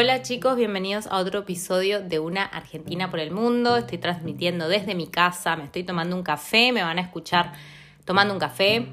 Hola 0.00 0.22
chicos, 0.22 0.54
bienvenidos 0.54 1.08
a 1.08 1.16
otro 1.16 1.40
episodio 1.40 2.00
de 2.00 2.20
Una 2.20 2.44
Argentina 2.44 3.10
por 3.10 3.18
el 3.18 3.32
Mundo. 3.32 3.76
Estoy 3.76 3.98
transmitiendo 3.98 4.68
desde 4.68 4.94
mi 4.94 5.08
casa, 5.08 5.56
me 5.56 5.64
estoy 5.64 5.82
tomando 5.82 6.14
un 6.14 6.22
café, 6.22 6.70
me 6.70 6.84
van 6.84 6.98
a 6.98 7.00
escuchar 7.00 7.52
tomando 8.04 8.32
un 8.32 8.38
café. 8.38 8.86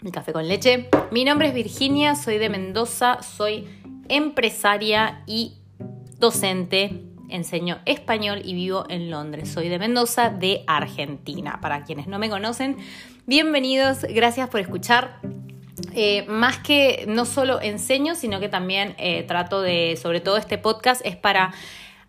Mi 0.00 0.10
café 0.10 0.32
con 0.32 0.48
leche. 0.48 0.88
Mi 1.12 1.24
nombre 1.24 1.46
es 1.46 1.54
Virginia, 1.54 2.16
soy 2.16 2.38
de 2.38 2.48
Mendoza, 2.48 3.22
soy 3.22 3.68
empresaria 4.08 5.22
y 5.24 5.52
docente. 6.18 7.04
Enseño 7.28 7.78
español 7.86 8.42
y 8.44 8.54
vivo 8.54 8.86
en 8.88 9.08
Londres. 9.08 9.52
Soy 9.52 9.68
de 9.68 9.78
Mendoza, 9.78 10.30
de 10.30 10.64
Argentina. 10.66 11.60
Para 11.60 11.84
quienes 11.84 12.08
no 12.08 12.18
me 12.18 12.28
conocen, 12.28 12.78
bienvenidos, 13.24 14.02
gracias 14.02 14.48
por 14.48 14.58
escuchar. 14.58 15.20
Eh, 15.92 16.24
más 16.28 16.58
que 16.58 17.04
no 17.08 17.24
solo 17.24 17.60
enseño, 17.60 18.14
sino 18.14 18.40
que 18.40 18.48
también 18.48 18.94
eh, 18.98 19.24
trato 19.24 19.60
de, 19.60 19.98
sobre 20.00 20.20
todo 20.20 20.36
este 20.36 20.58
podcast 20.58 21.04
es 21.04 21.16
para 21.16 21.52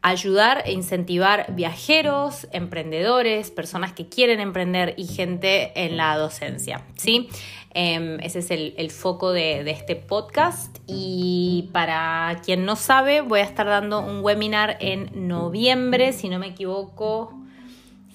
ayudar 0.02 0.62
e 0.66 0.72
incentivar 0.72 1.48
viajeros, 1.56 2.48
emprendedores, 2.52 3.50
personas 3.50 3.92
que 3.92 4.08
quieren 4.08 4.40
emprender 4.40 4.94
y 4.98 5.08
gente 5.08 5.72
en 5.84 5.98
la 5.98 6.16
docencia, 6.16 6.84
¿sí? 6.96 7.28
Em, 7.74 8.20
ese 8.22 8.40
es 8.40 8.52
el, 8.52 8.92
foco 8.92 9.32
de, 9.32 9.64
de, 9.64 9.72
este 9.72 9.96
podcast 9.96 10.78
y 10.86 11.70
para 11.74 12.40
quien 12.46 12.66
no 12.66 12.76
sabe 12.76 13.22
voy 13.22 13.40
a 13.40 13.44
estar 13.44 13.66
dando 13.66 14.00
un 14.00 14.24
webinar 14.24 14.78
en 14.80 15.28
noviembre, 15.28 16.14
si 16.14 16.30
no 16.30 16.38
me 16.38 16.48
equivoco, 16.48 17.34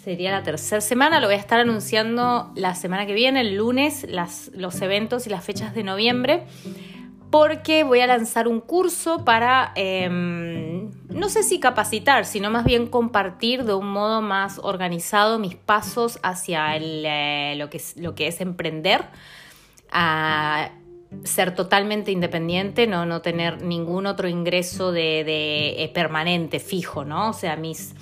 Sería 0.02 0.30
la 0.30 0.42
tercera 0.42 0.80
semana, 0.80 1.20
lo 1.20 1.26
voy 1.26 1.34
a 1.34 1.38
estar 1.38 1.60
anunciando 1.60 2.50
la 2.54 2.74
semana 2.74 3.04
que 3.04 3.12
viene, 3.12 3.42
el 3.42 3.56
lunes, 3.56 4.06
los 4.54 4.80
eventos 4.80 5.26
y 5.26 5.30
las 5.30 5.44
fechas 5.44 5.74
de 5.74 5.82
noviembre, 5.84 6.44
porque 7.30 7.84
voy 7.84 8.00
a 8.00 8.06
lanzar 8.06 8.48
un 8.48 8.60
curso 8.60 9.26
para, 9.26 9.72
em, 9.74 10.90
no 11.10 11.28
sé 11.28 11.42
si 11.42 11.60
capacitar, 11.60 12.24
sino 12.24 12.50
más 12.50 12.64
bien 12.64 12.86
compartir 12.86 13.64
de 13.64 13.74
un 13.74 13.88
modo 13.88 14.22
más 14.22 14.58
organizado 14.62 15.38
mis 15.38 15.54
pasos 15.54 16.18
hacia 16.22 16.78
eh, 16.78 17.54
lo, 17.58 17.68
que 17.68 17.76
es, 17.76 17.98
lo 17.98 18.14
que 18.14 18.26
es 18.26 18.40
emprender, 18.40 19.04
a 19.92 20.70
ser 21.24 21.54
totalmente 21.54 22.10
independiente, 22.10 22.86
no, 22.86 23.04
no 23.04 23.20
tener 23.20 23.60
ningún 23.60 24.06
otro 24.06 24.28
ingreso 24.28 24.92
de, 24.92 25.24
de 25.24 25.84
eh, 25.84 25.90
permanente, 25.92 26.58
fijo, 26.58 27.04
¿no? 27.04 27.28
O 27.28 27.32
sea, 27.34 27.56
mis, 27.56 27.94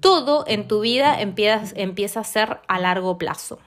Todo 0.00 0.44
en 0.46 0.66
tu 0.66 0.80
vida 0.80 1.20
empieza, 1.20 1.72
empieza 1.76 2.20
a 2.20 2.24
ser 2.24 2.60
a 2.66 2.78
largo 2.78 3.18
plazo. 3.18 3.58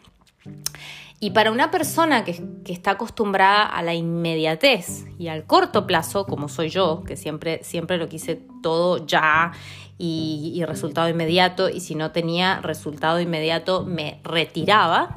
Y 1.19 1.31
para 1.31 1.51
una 1.51 1.71
persona 1.71 2.23
que, 2.25 2.43
está 2.65 2.91
acostumbrada 2.91 3.63
a 3.63 3.81
la 3.81 3.93
inmediatez 3.93 5.05
y 5.17 5.29
al 5.29 5.45
corto 5.45 5.87
plazo, 5.87 6.25
como 6.25 6.49
soy 6.49 6.69
yo, 6.69 7.03
que 7.05 7.15
siempre, 7.15 7.63
siempre 7.63 7.97
lo 7.97 8.09
quise 8.09 8.41
todo 8.61 9.05
ya 9.05 9.53
y, 9.97 10.61
resultado 10.67 11.07
inmediato 11.07 11.69
y 11.69 11.79
si 11.79 11.95
no 11.95 12.11
tenía 12.11 12.59
resultado 12.61 13.21
inmediato 13.21 13.85
me 13.85 14.19
retiraba. 14.23 15.15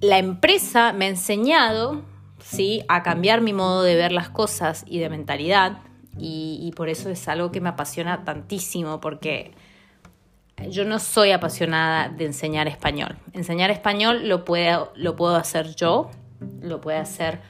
La 0.00 0.18
empresa 0.18 0.92
me 0.92 1.06
ha 1.06 1.08
enseñado 1.08 2.02
¿sí? 2.38 2.84
a 2.88 3.02
cambiar 3.02 3.40
mi 3.40 3.52
modo 3.52 3.82
de 3.82 3.96
ver 3.96 4.12
las 4.12 4.28
cosas 4.28 4.84
y 4.86 5.00
de 5.00 5.08
mentalidad 5.08 5.78
y, 6.16 6.58
y 6.62 6.72
por 6.72 6.88
eso 6.88 7.10
es 7.10 7.26
algo 7.26 7.50
que 7.50 7.60
me 7.60 7.70
apasiona 7.70 8.24
tantísimo 8.24 9.00
porque 9.00 9.52
yo 10.68 10.84
no 10.84 10.98
soy 10.98 11.30
apasionada 11.30 12.08
de 12.08 12.26
enseñar 12.26 12.68
español. 12.68 13.16
Enseñar 13.32 13.70
español 13.70 14.28
lo 14.28 14.44
puedo, 14.44 14.92
lo 14.96 15.16
puedo 15.16 15.36
hacer 15.36 15.74
yo, 15.74 16.10
lo 16.60 16.80
puede 16.80 16.98
hacer 16.98 17.40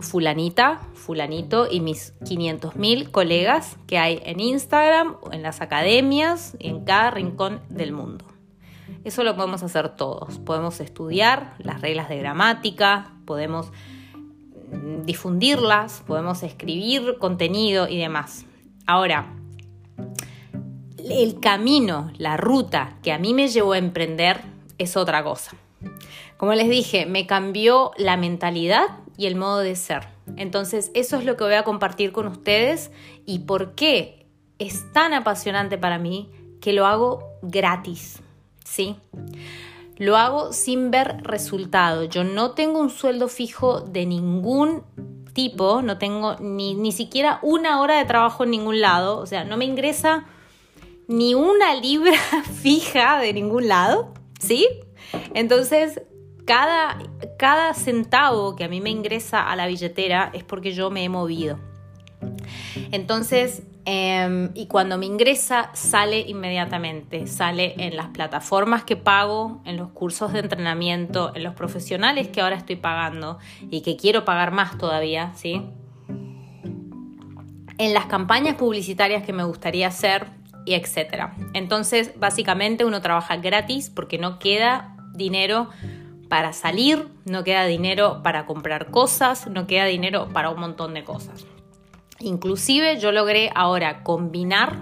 fulanita, 0.00 0.80
fulanito 0.94 1.68
y 1.70 1.80
mis 1.80 2.14
500.000 2.20 3.10
colegas 3.10 3.76
que 3.86 3.98
hay 3.98 4.20
en 4.24 4.40
Instagram, 4.40 5.16
en 5.30 5.42
las 5.42 5.60
academias, 5.60 6.56
en 6.58 6.84
cada 6.84 7.10
rincón 7.10 7.60
del 7.68 7.92
mundo. 7.92 8.24
Eso 9.04 9.24
lo 9.24 9.34
podemos 9.36 9.62
hacer 9.62 9.90
todos. 9.90 10.38
Podemos 10.38 10.80
estudiar 10.80 11.54
las 11.58 11.80
reglas 11.80 12.08
de 12.08 12.18
gramática, 12.18 13.12
podemos 13.24 13.72
difundirlas, 15.04 16.02
podemos 16.06 16.42
escribir 16.42 17.16
contenido 17.18 17.88
y 17.88 17.98
demás. 17.98 18.46
Ahora, 18.86 19.34
el 21.10 21.40
camino, 21.40 22.10
la 22.18 22.36
ruta 22.36 22.98
que 23.02 23.12
a 23.12 23.18
mí 23.18 23.34
me 23.34 23.48
llevó 23.48 23.72
a 23.72 23.78
emprender 23.78 24.42
es 24.78 24.96
otra 24.96 25.22
cosa. 25.22 25.56
Como 26.36 26.54
les 26.54 26.68
dije, 26.68 27.06
me 27.06 27.26
cambió 27.26 27.92
la 27.96 28.16
mentalidad 28.16 28.86
y 29.16 29.26
el 29.26 29.36
modo 29.36 29.58
de 29.58 29.76
ser. 29.76 30.08
Entonces, 30.36 30.90
eso 30.94 31.16
es 31.16 31.24
lo 31.24 31.36
que 31.36 31.44
voy 31.44 31.54
a 31.54 31.64
compartir 31.64 32.12
con 32.12 32.26
ustedes 32.26 32.90
y 33.26 33.40
por 33.40 33.74
qué 33.74 34.26
es 34.58 34.92
tan 34.92 35.14
apasionante 35.14 35.78
para 35.78 35.98
mí 35.98 36.30
que 36.60 36.72
lo 36.72 36.86
hago 36.86 37.24
gratis, 37.42 38.22
¿sí? 38.64 38.96
Lo 39.98 40.16
hago 40.16 40.52
sin 40.52 40.90
ver 40.90 41.18
resultado. 41.22 42.04
Yo 42.04 42.24
no 42.24 42.52
tengo 42.52 42.80
un 42.80 42.90
sueldo 42.90 43.28
fijo 43.28 43.80
de 43.80 44.06
ningún 44.06 44.82
tipo, 45.32 45.82
no 45.82 45.98
tengo 45.98 46.36
ni, 46.40 46.74
ni 46.74 46.92
siquiera 46.92 47.38
una 47.42 47.80
hora 47.80 47.98
de 47.98 48.04
trabajo 48.04 48.44
en 48.44 48.50
ningún 48.50 48.80
lado, 48.80 49.18
o 49.18 49.26
sea, 49.26 49.44
no 49.44 49.56
me 49.56 49.64
ingresa 49.64 50.26
ni 51.12 51.34
una 51.34 51.74
libra 51.74 52.18
fija 52.62 53.18
de 53.18 53.32
ningún 53.32 53.68
lado, 53.68 54.12
¿sí? 54.40 54.66
Entonces, 55.34 56.02
cada, 56.46 56.98
cada 57.38 57.74
centavo 57.74 58.56
que 58.56 58.64
a 58.64 58.68
mí 58.68 58.80
me 58.80 58.90
ingresa 58.90 59.48
a 59.48 59.56
la 59.56 59.66
billetera 59.66 60.30
es 60.32 60.44
porque 60.44 60.72
yo 60.72 60.90
me 60.90 61.04
he 61.04 61.08
movido. 61.08 61.58
Entonces, 62.90 63.62
em, 63.84 64.50
y 64.54 64.66
cuando 64.66 64.96
me 64.98 65.06
ingresa, 65.06 65.70
sale 65.74 66.20
inmediatamente. 66.20 67.26
Sale 67.26 67.74
en 67.78 67.96
las 67.96 68.08
plataformas 68.08 68.84
que 68.84 68.96
pago, 68.96 69.60
en 69.64 69.76
los 69.76 69.90
cursos 69.90 70.32
de 70.32 70.40
entrenamiento, 70.40 71.32
en 71.34 71.44
los 71.44 71.54
profesionales 71.54 72.28
que 72.28 72.40
ahora 72.40 72.56
estoy 72.56 72.76
pagando 72.76 73.38
y 73.70 73.82
que 73.82 73.96
quiero 73.96 74.24
pagar 74.24 74.52
más 74.52 74.78
todavía, 74.78 75.32
¿sí? 75.34 75.62
En 77.78 77.94
las 77.94 78.06
campañas 78.06 78.54
publicitarias 78.54 79.24
que 79.24 79.32
me 79.32 79.44
gustaría 79.44 79.88
hacer 79.88 80.41
y 80.64 80.74
etcétera. 80.74 81.34
Entonces, 81.52 82.12
básicamente 82.18 82.84
uno 82.84 83.00
trabaja 83.00 83.36
gratis 83.36 83.90
porque 83.90 84.18
no 84.18 84.38
queda 84.38 84.96
dinero 85.14 85.68
para 86.28 86.52
salir, 86.52 87.08
no 87.24 87.44
queda 87.44 87.66
dinero 87.66 88.22
para 88.22 88.46
comprar 88.46 88.90
cosas, 88.90 89.48
no 89.48 89.66
queda 89.66 89.84
dinero 89.84 90.28
para 90.32 90.50
un 90.50 90.60
montón 90.60 90.94
de 90.94 91.04
cosas. 91.04 91.44
Inclusive 92.20 92.98
yo 92.98 93.12
logré 93.12 93.50
ahora 93.54 94.02
combinar 94.02 94.78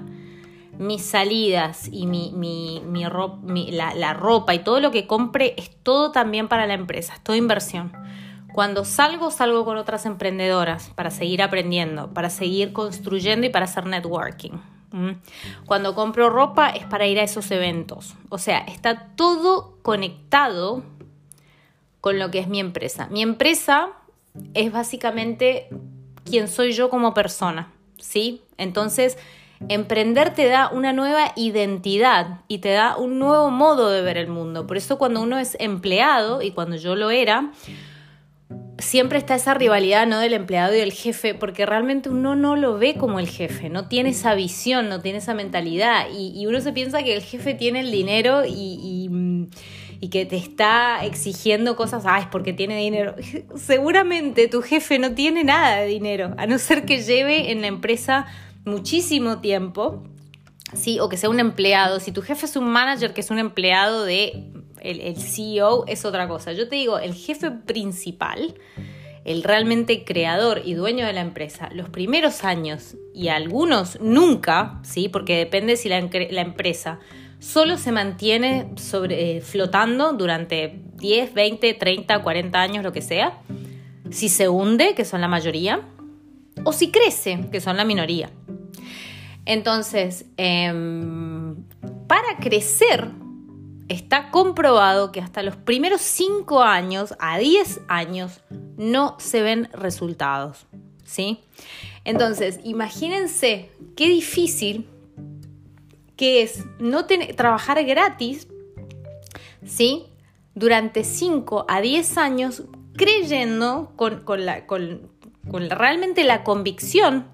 mis 0.79 1.03
salidas 1.03 1.88
y 1.91 2.06
mi, 2.06 2.32
mi, 2.32 3.71
la, 3.71 3.94
la, 3.94 4.15
ropa 4.15 4.55
y 4.55 4.61
todo 4.61 4.81
lo 4.81 4.91
que 4.91 5.06
compre 5.06 5.55
es 5.59 5.71
todo 5.82 6.11
también 6.11 6.49
para 6.49 6.67
la 6.67 6.75
empresa, 6.75 7.15
es 7.15 7.21
toda 7.23 7.37
inversión. 7.37 7.93
Cuando 8.53 8.85
salgo, 8.85 9.31
salgo 9.31 9.65
con 9.65 9.77
otras 9.77 10.06
emprendedoras 10.06 10.91
para 10.91 11.11
seguir 11.11 11.43
aprendiendo, 11.43 12.15
para 12.15 12.31
seguir 12.31 12.73
construyendo 12.73 13.47
y 13.47 13.50
para 13.50 13.67
hacer 13.67 13.87
networking. 13.87 14.53
Cuando 15.66 15.94
compro 15.94 16.31
ropa 16.31 16.70
es 16.70 16.84
para 16.87 17.06
ir 17.06 17.19
a 17.20 17.22
esos 17.22 17.50
eventos. 17.50 18.14
O 18.28 18.38
sea, 18.38 18.58
está 18.58 19.08
todo 19.16 19.78
conectado 19.82 20.82
con 22.00 22.19
lo 22.19 22.31
que 22.31 22.40
es 22.40 22.48
mi 22.48 22.60
empresa. 22.60 23.08
Mi 23.10 23.22
empresa 23.22 23.90
es 24.54 24.72
básicamente 24.72 25.69
quién 26.25 26.48
soy 26.48 26.72
yo 26.72 26.90
como 26.90 27.14
persona, 27.14 27.70
¿sí? 27.98 28.42
Entonces, 28.56 29.19
emprender 29.69 30.34
te 30.34 30.48
da 30.48 30.70
una 30.72 30.93
nueva 30.93 31.32
identidad 31.36 32.40
y 32.48 32.58
te 32.58 32.70
da 32.70 32.96
un 32.96 33.19
nuevo 33.19 33.50
modo 33.50 33.90
de 33.90 34.02
ver 34.02 34.16
el 34.16 34.28
mundo. 34.28 34.66
Por 34.66 34.76
eso 34.76 34.98
cuando 34.98 35.20
uno 35.20 35.38
es 35.38 35.56
empleado, 35.60 36.43
y 36.43 36.52
cuando 36.52 36.76
yo 36.76 36.96
lo 36.96 37.10
era, 37.10 37.52
siempre 38.81 39.19
está 39.19 39.35
esa 39.35 39.55
rivalidad 39.55 40.06
¿no? 40.06 40.19
del 40.19 40.32
empleado 40.32 40.75
y 40.75 40.79
del 40.79 40.93
jefe, 40.93 41.35
porque 41.35 41.67
realmente 41.67 42.09
uno 42.09 42.37
no 42.37 42.56
lo 42.56 42.79
ve 42.79 42.97
como 42.97 43.19
el 43.19 43.29
jefe, 43.29 43.69
no 43.69 43.88
tiene 43.88 44.11
esa 44.11 44.35
visión, 44.35 44.88
no 44.88 45.00
tiene 45.00 45.19
esa 45.19 45.35
mentalidad, 45.35 46.06
y, 46.12 46.47
uno 46.47 46.61
se 46.61 46.73
piensa 46.73 47.03
que 47.03 47.15
el 47.15 47.23
jefe 47.23 47.55
tiene 47.55 47.81
el 47.81 47.91
dinero 47.91 48.43
y 48.47 49.09
y 50.00 50.09
que 50.09 50.25
te 50.25 50.37
está 50.37 51.05
exigiendo 51.05 51.77
cosas, 51.77 52.05
ah, 52.06 52.19
es 52.21 52.27
porque 52.27 52.55
tiene 52.55 52.79
dinero. 52.79 53.15
Seguramente 53.55 54.49
tu 54.49 54.62
jefe 54.62 54.99
no 54.99 55.12
tiene 55.12 55.44
nada 55.44 55.81
de 55.81 55.87
dinero, 55.87 56.35
a 56.38 56.47
no 56.47 56.59
ser 56.59 56.87
que 56.87 57.03
lleve 57.03 57.53
en 57.53 57.61
la 57.61 57.67
empresa 57.67 58.27
muchísimo 58.65 59.41
tiempo, 59.41 60.03
¿sí? 60.75 60.99
O 61.00 61.11
que 61.11 61.19
sea 61.19 61.29
un 61.29 61.38
empleado. 61.38 62.00
Si 62.00 62.12
tu 62.12 62.23
jefe 62.23 62.47
es 62.47 62.56
un 62.56 62.69
manager 62.69 63.12
que 63.12 63.21
es 63.21 63.31
un 63.31 63.38
empleado 63.38 64.05
de 64.05 64.59
el, 64.82 65.17
CEO, 65.17 65.85
es 65.87 66.05
otra 66.05 66.29
cosa. 66.29 66.53
Yo 66.53 66.69
te 66.69 66.77
digo, 66.77 66.99
el 66.99 67.15
jefe 67.15 67.50
principal, 67.50 68.55
el 69.25 69.43
realmente 69.43 70.05
creador 70.05 70.62
y 70.65 70.75
dueño 70.75 71.06
de 71.06 71.12
la 71.12 71.21
empresa, 71.21 71.69
los 71.73 71.88
primeros 71.88 72.44
años 72.44 72.97
y 73.15 73.29
algunos 73.29 74.00
nunca, 74.00 74.81
¿sí? 74.82 75.09
Porque 75.09 75.37
depende 75.37 75.77
si 75.77 75.88
la, 75.88 75.99
empresa 75.99 77.00
solo 77.38 77.79
se 77.79 77.93
mantiene 77.93 78.71
sobre, 78.77 79.37
eh, 79.37 79.41
flotando 79.41 80.12
durante 80.12 80.81
10, 80.97 81.35
20, 81.35 81.75
30, 81.75 82.23
40 82.23 82.61
años, 82.61 82.85
lo 82.85 82.93
que 82.93 83.03
sea, 83.03 83.41
si 84.11 84.29
se 84.29 84.49
hunde, 84.49 84.94
que 84.94 85.05
son 85.05 85.21
la 85.21 85.29
mayoría, 85.29 85.88
o 86.65 86.73
si 86.73 86.91
crece, 86.91 87.47
que 87.50 87.61
son 87.61 87.77
la 87.77 87.85
minoría. 87.85 88.31
Entonces, 89.47 90.27
em, 90.37 91.56
para 92.06 92.37
crecer, 92.38 93.11
está 93.90 94.31
comprobado 94.31 95.10
que 95.10 95.20
hasta 95.20 95.42
los 95.42 95.56
primeros 95.56 96.00
5 96.00 96.62
años 96.62 97.14
a 97.19 97.38
10 97.38 97.81
años 97.88 98.40
no 98.76 99.16
se 99.19 99.42
ven 99.42 99.69
resultados. 99.72 100.66
¿Sí? 101.04 101.40
Entonces, 102.04 102.60
imagínense 102.62 103.69
qué 103.96 104.08
difícil 104.08 104.88
que 106.16 106.42
es 106.42 106.64
no 106.78 107.04
trabajar 107.06 107.84
gratis, 107.84 108.46
¿sí? 109.66 110.06
Durante 110.54 111.02
5 111.02 111.66
a 111.69 111.81
10 111.81 112.16
años 112.19 112.62
creyendo 112.94 113.93
con, 113.96 114.22
realmente 115.69 116.22
la 116.22 116.44
convicción 116.44 117.26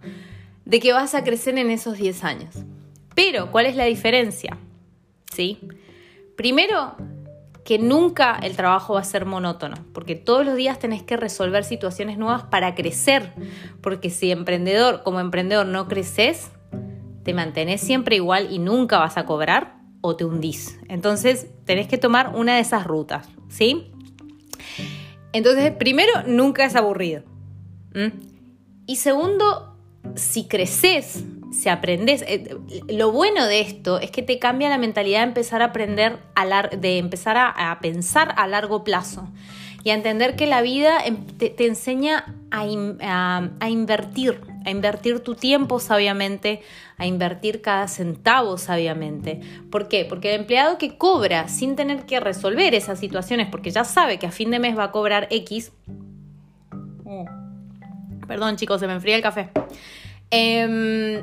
de 0.65 0.81
que 0.81 0.95
vas 0.95 1.15
a 1.15 1.23
crecer 1.23 1.59
en 1.59 1.71
esos 1.71 1.99
10 1.99 2.25
años. 2.25 2.55
Pero, 3.15 3.51
¿cuál 3.51 3.67
es 3.67 3.77
la 3.77 3.85
diferencia? 3.85 4.57
¿Sí? 5.35 5.59
Primero, 6.37 6.97
que 7.65 7.79
nunca 7.79 8.39
el 8.43 8.55
trabajo 8.55 8.95
va 8.95 9.01
a 9.01 9.05
ser 9.05 9.27
monótono, 9.27 9.77
porque 9.93 10.15
todos 10.15 10.47
los 10.47 10.55
días 10.55 10.79
tenés 10.79 11.03
que 11.03 11.17
resolver 11.17 11.65
situaciones 11.65 12.17
nuevas 12.17 12.45
para 12.45 12.75
crecer, 12.75 13.33
porque 13.81 14.09
si 14.09 14.31
emprendedor, 14.31 15.03
como 15.03 15.19
emprendedor 15.19 15.67
no 15.67 15.89
creces, 15.89 16.51
te 17.25 17.35
mantenés 17.35 17.81
siempre 17.81 18.15
igual 18.15 18.53
y 18.53 18.61
nunca 18.61 18.99
vas 18.99 19.17
a 19.17 19.27
cobrar 19.27 19.79
o 20.01 20.15
te 20.15 20.25
hundís. 20.25 20.79
Entonces 20.89 21.49
tenés 21.65 21.89
que 21.89 21.99
tomar 21.99 22.37
una 22.37 22.55
de 22.55 22.61
esas 22.61 22.87
rutas, 22.87 23.29
¿sí? 23.49 23.91
Entonces, 25.33 25.73
primero, 25.73 26.13
nunca 26.27 26.65
es 26.65 26.77
aburrido. 26.77 27.25
Y 28.87 28.97
segundo, 28.97 29.76
si 30.15 30.47
creces, 30.47 31.25
si 31.53 31.69
aprendes, 31.69 32.23
eh, 32.23 32.57
lo 32.89 33.13
bueno 33.13 33.47
de 33.47 33.61
esto 33.61 33.99
es 33.99 34.11
que 34.11 34.23
te 34.23 34.39
cambia 34.39 34.69
la 34.69 34.79
mentalidad 34.79 35.21
de 35.21 35.29
empezar 35.29 35.63
a 35.63 35.67
aprender, 35.67 36.19
a 36.35 36.69
de 36.69 36.99
empezar 36.99 37.37
a, 37.39 37.79
pensar 37.81 38.35
a 38.37 38.47
largo 38.47 38.85
plazo 38.85 39.29
y 39.85 39.91
a 39.91 39.95
entender 39.95 40.37
que 40.37 40.47
la 40.47 40.63
vida 40.63 40.99
em, 41.05 41.25
te, 41.27 41.67
enseña 41.67 42.35
a 42.51 43.69
invertir, 43.69 44.41
a 44.65 44.71
invertir 44.71 45.21
tu 45.21 45.35
tiempo 45.35 45.79
sabiamente, 45.79 46.61
a 46.99 47.07
invertir 47.07 47.63
cada 47.63 47.87
centavo 47.87 48.59
sabiamente. 48.59 49.41
¿Por 49.71 49.89
qué? 49.89 50.05
Porque 50.05 50.35
el 50.35 50.41
empleado 50.41 50.77
que 50.79 50.99
cobra 50.99 51.49
sin 51.49 51.77
tener 51.77 52.05
que 52.05 52.19
resolver 52.21 52.75
esas 52.75 52.99
situaciones, 52.99 53.49
porque 53.49 53.71
ya 53.71 53.85
sabe 53.85 54.19
que 54.19 54.27
a 54.27 54.33
fin 54.33 54.51
de 54.51 54.59
mes 54.59 54.77
va 54.77 54.85
a 54.85 54.93
cobrar 54.93 55.29
X. 55.31 55.73
Perdón 58.27 58.57
chicos, 58.57 58.81
se 58.81 58.87
me 58.87 58.95
enfría 58.95 59.17
el 59.17 59.23
café. 59.23 59.51
Em, 60.31 61.23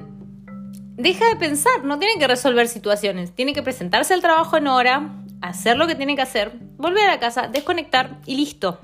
deja 0.96 1.30
de 1.30 1.36
pensar, 1.36 1.84
no 1.84 2.00
tiene 2.00 2.20
que 2.20 2.28
resolver 2.28 2.68
situaciones, 2.68 3.32
tiene 3.34 3.54
que 3.54 3.64
presentarse 3.64 4.14
al 4.14 4.22
trabajo 4.22 4.58
en 4.58 4.68
hora, 4.68 5.12
hacer 5.42 5.78
lo 5.78 5.88
que 5.88 5.96
tiene 5.96 6.16
que 6.16 6.22
hacer, 6.22 6.54
volver 6.78 7.10
a 7.10 7.20
casa, 7.20 7.48
desconectar 7.48 8.20
y 8.26 8.36
listo. 8.36 8.80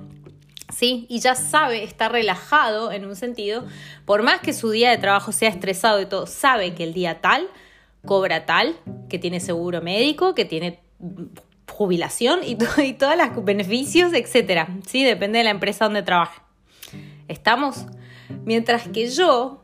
¿sí? 0.74 1.06
Y 1.10 1.20
ya 1.20 1.36
sabe, 1.36 1.84
está 1.84 2.10
relajado 2.10 2.92
en 2.92 3.06
un 3.06 3.16
sentido, 3.16 3.66
por 4.06 4.24
más 4.24 4.40
que 4.42 4.54
su 4.54 4.70
día 4.72 4.90
de 4.92 4.98
trabajo 4.98 5.32
sea 5.32 5.50
estresado 5.50 6.02
y 6.02 6.06
todo, 6.06 6.28
sabe 6.28 6.74
que 6.74 6.84
el 6.84 6.94
día 6.94 7.22
tal 7.22 7.48
cobra 8.06 8.46
tal, 8.46 8.76
que 9.10 9.20
tiene 9.20 9.40
seguro 9.40 9.82
médico, 9.82 10.34
que 10.34 10.46
tiene 10.46 10.80
jubilación 11.70 12.40
y, 12.44 12.58
y 12.84 12.94
todos 12.94 13.16
los 13.18 13.44
beneficios, 13.44 14.14
etcétera, 14.14 14.68
¿sí? 14.88 15.04
Depende 15.04 15.40
de 15.40 15.44
la 15.46 15.52
empresa 15.52 15.86
donde 15.86 16.04
trabaje. 16.04 16.42
¿Estamos? 17.28 17.86
Mientras 18.46 18.88
que 18.88 19.10
yo 19.10 19.64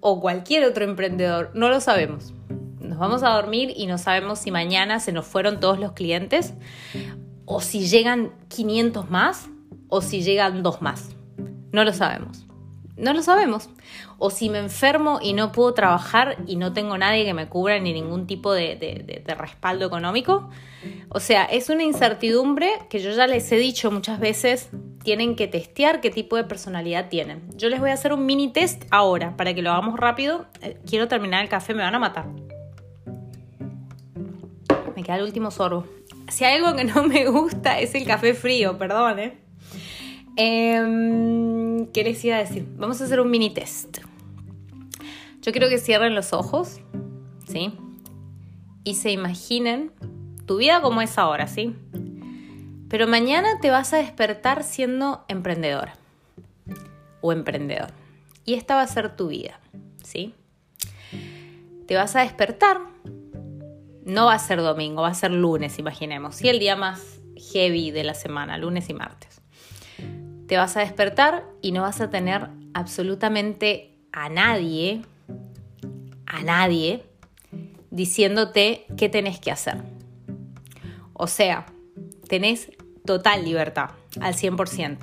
o 0.00 0.20
cualquier 0.20 0.64
otro 0.64 0.84
emprendedor 0.84 1.50
no 1.54 1.68
lo 1.68 1.80
sabemos. 1.80 2.32
Nos 2.80 2.98
vamos 2.98 3.22
a 3.22 3.30
dormir 3.30 3.72
y 3.74 3.86
no 3.86 3.98
sabemos 3.98 4.38
si 4.38 4.50
mañana 4.50 5.00
se 5.00 5.12
nos 5.12 5.26
fueron 5.26 5.60
todos 5.60 5.78
los 5.78 5.92
clientes 5.92 6.54
o 7.46 7.60
si 7.60 7.86
llegan 7.86 8.32
500 8.48 9.10
más 9.10 9.48
o 9.88 10.00
si 10.00 10.22
llegan 10.22 10.62
dos 10.62 10.82
más. 10.82 11.10
No 11.72 11.84
lo 11.84 11.92
sabemos. 11.92 12.43
No 12.96 13.12
lo 13.12 13.22
sabemos. 13.22 13.70
O 14.18 14.30
si 14.30 14.48
me 14.48 14.58
enfermo 14.58 15.18
y 15.20 15.32
no 15.32 15.50
puedo 15.50 15.74
trabajar 15.74 16.36
y 16.46 16.56
no 16.56 16.72
tengo 16.72 16.96
nadie 16.96 17.24
que 17.24 17.34
me 17.34 17.48
cubra 17.48 17.78
ni 17.80 17.92
ningún 17.92 18.26
tipo 18.26 18.52
de, 18.52 19.24
respaldo 19.36 19.86
económico. 19.86 20.48
O 21.08 21.18
sea, 21.18 21.44
es 21.44 21.70
una 21.70 21.82
incertidumbre 21.82 22.70
que 22.88 23.00
yo 23.00 23.10
ya 23.10 23.26
les 23.26 23.50
he 23.50 23.56
dicho 23.56 23.90
muchas 23.90 24.20
veces, 24.20 24.70
tienen 25.02 25.34
que 25.34 25.48
testear 25.48 26.00
qué 26.00 26.10
tipo 26.10 26.36
de 26.36 26.44
personalidad 26.44 27.08
tienen. 27.08 27.42
Yo 27.56 27.68
les 27.68 27.80
voy 27.80 27.90
a 27.90 27.94
hacer 27.94 28.12
un 28.12 28.26
mini 28.26 28.52
test 28.52 28.84
ahora 28.90 29.36
para 29.36 29.54
que 29.54 29.62
lo 29.62 29.72
hagamos 29.72 29.98
rápido. 29.98 30.46
Eh, 30.62 30.78
quiero 30.88 31.08
terminar 31.08 31.42
el 31.42 31.48
café, 31.48 31.74
me 31.74 31.82
van 31.82 31.94
a 31.94 31.98
matar. 31.98 32.26
Me 34.94 35.02
queda 35.02 35.16
el 35.16 35.24
último 35.24 35.50
sorbo. 35.50 35.84
Si 36.28 36.44
hay 36.44 36.56
algo 36.56 36.76
que 36.76 36.84
no 36.84 37.02
me 37.02 37.26
gusta 37.26 37.80
es 37.80 37.94
el 37.96 38.06
café 38.06 38.34
frío, 38.34 38.78
perdón, 38.78 39.18
¿eh? 39.18 39.43
Em, 40.36 41.86
¿Qué 41.86 42.04
les 42.04 42.24
iba 42.24 42.36
a 42.36 42.40
decir? 42.40 42.66
Vamos 42.76 43.00
a 43.00 43.04
hacer 43.04 43.20
un 43.20 43.30
mini 43.30 43.50
test. 43.50 43.98
Yo 45.42 45.52
quiero 45.52 45.68
que 45.68 45.78
cierren 45.78 46.14
los 46.14 46.32
ojos, 46.32 46.80
¿sí? 47.46 47.72
y 48.84 48.94
se 48.94 49.10
imaginen 49.10 49.90
tu 50.46 50.58
vida 50.58 50.82
como 50.82 51.00
es 51.00 51.18
ahora, 51.18 51.46
¿sí? 51.46 51.74
Pero 52.88 53.08
mañana 53.08 53.58
te 53.60 53.70
vas 53.70 53.92
a 53.94 53.96
despertar 53.96 54.62
siendo 54.62 55.24
emprendedora 55.26 55.96
o 57.22 57.32
emprendedor. 57.32 57.88
Y 58.44 58.54
esta 58.54 58.76
va 58.76 58.82
a 58.82 58.86
ser 58.86 59.16
tu 59.16 59.28
vida, 59.28 59.58
¿sí? 60.02 60.34
Te 61.86 61.96
vas 61.96 62.14
a 62.14 62.20
despertar, 62.20 62.78
no 64.04 64.26
va 64.26 64.34
a 64.34 64.38
ser 64.38 64.60
domingo, 64.60 65.02
va 65.02 65.08
a 65.08 65.14
ser 65.14 65.32
lunes, 65.32 65.78
imaginemos, 65.78 66.36
¿sí? 66.36 66.48
El 66.48 66.58
día 66.58 66.76
más 66.76 67.20
heavy 67.52 67.90
de 67.90 68.04
la 68.04 68.14
semana, 68.14 68.58
lunes 68.58 68.90
y 68.90 68.94
martes. 68.94 69.40
Te 70.46 70.56
vas 70.56 70.76
a 70.76 70.80
despertar 70.80 71.44
y 71.62 71.72
no 71.72 71.82
vas 71.82 72.00
a 72.00 72.10
tener 72.10 72.48
absolutamente 72.74 73.96
a 74.12 74.28
nadie, 74.28 75.02
a 76.26 76.42
nadie, 76.42 77.04
diciéndote 77.90 78.86
qué 78.96 79.08
tenés 79.08 79.38
que 79.38 79.50
hacer. 79.50 79.82
O 81.12 81.26
sea, 81.26 81.66
tenés 82.28 82.72
total 83.04 83.44
libertad, 83.44 83.90
al 84.20 84.34
100%. 84.34 84.98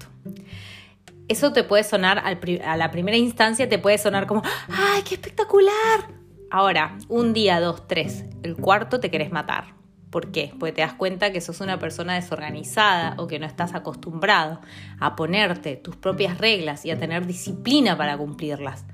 Eso 1.28 1.54
te 1.54 1.64
puede 1.64 1.84
sonar, 1.84 2.20
a 2.20 2.78
la 2.78 2.92
primera 2.92 3.18
instancia 3.18 3.70
te 3.70 3.80
puede 3.80 3.98
sonar 3.98 4.28
como, 4.28 4.42
¡ay, 4.68 5.02
qué 5.04 5.16
espectacular! 5.16 6.10
Ahora, 6.50 6.98
un 7.08 7.32
día, 7.32 7.62
dos, 7.62 7.88
tres, 7.88 8.26
el 8.44 8.58
cuarto 8.58 9.00
te 9.00 9.10
querés 9.10 9.32
matar. 9.32 9.81
¿Por 10.12 10.32
qué? 10.32 10.54
Porque 10.60 10.74
te 10.74 10.82
das 10.82 10.94
cuenta 10.94 11.32
que 11.32 11.40
sos 11.40 11.62
una 11.62 11.80
persona 11.80 12.16
desorganizada 12.16 13.16
o 13.18 13.28
que 13.28 13.40
no 13.40 13.46
estás 13.46 13.74
acostumbrado 13.74 14.60
a 15.00 15.16
ponerte 15.16 15.78
tus 15.78 15.96
propias 15.96 16.38
reglas 16.38 16.86
y 16.86 16.92
a 16.92 17.00
tener 17.00 17.26
disciplina 17.26 17.98
para 17.98 18.18
cumplirlas. 18.18 18.86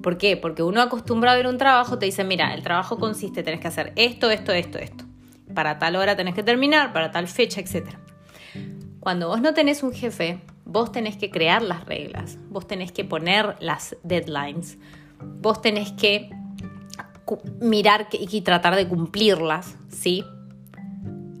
¿Por 0.00 0.18
qué? 0.18 0.36
Porque 0.36 0.62
uno 0.62 0.80
acostumbrado 0.80 1.34
a 1.34 1.36
ver 1.38 1.48
un 1.48 1.58
trabajo 1.58 1.98
te 1.98 2.06
dice, 2.06 2.22
mira, 2.22 2.54
el 2.54 2.62
trabajo 2.62 2.96
consiste, 2.98 3.42
tenés 3.42 3.60
que 3.60 3.68
hacer 3.68 3.92
esto, 3.96 4.30
esto, 4.30 4.52
esto, 4.52 4.78
esto. 4.78 5.04
Para 5.52 5.80
tal 5.80 5.96
hora 5.96 6.14
tenés 6.14 6.34
que 6.34 6.44
terminar, 6.44 6.92
para 6.92 7.10
tal 7.10 7.26
fecha, 7.26 7.60
etc. 7.60 7.96
Cuando 9.00 9.28
vos 9.28 9.40
no 9.40 9.54
tenés 9.54 9.82
un 9.82 9.92
jefe, 9.92 10.40
vos 10.64 10.92
tenés 10.92 11.16
que 11.16 11.30
crear 11.30 11.60
las 11.62 11.84
reglas, 11.86 12.38
vos 12.48 12.68
tenés 12.68 12.92
que 12.92 13.04
poner 13.04 13.56
las 13.58 13.96
deadlines, 14.04 14.78
vos 15.40 15.60
tenés 15.60 15.90
que 15.90 16.30
mirar 17.60 18.06
y 18.12 18.40
tratar 18.42 18.76
de 18.76 18.86
cumplirlas, 18.86 19.76
¿sí? 19.88 20.24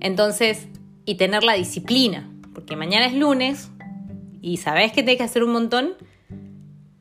Entonces, 0.02 0.66
y 1.04 1.14
tener 1.14 1.44
la 1.44 1.54
disciplina, 1.54 2.28
porque 2.54 2.74
mañana 2.74 3.06
es 3.06 3.14
lunes 3.14 3.70
y 4.40 4.56
sabés 4.56 4.90
que 4.90 5.02
tenés 5.02 5.18
que 5.18 5.22
hacer 5.22 5.44
un 5.44 5.52
montón, 5.52 5.94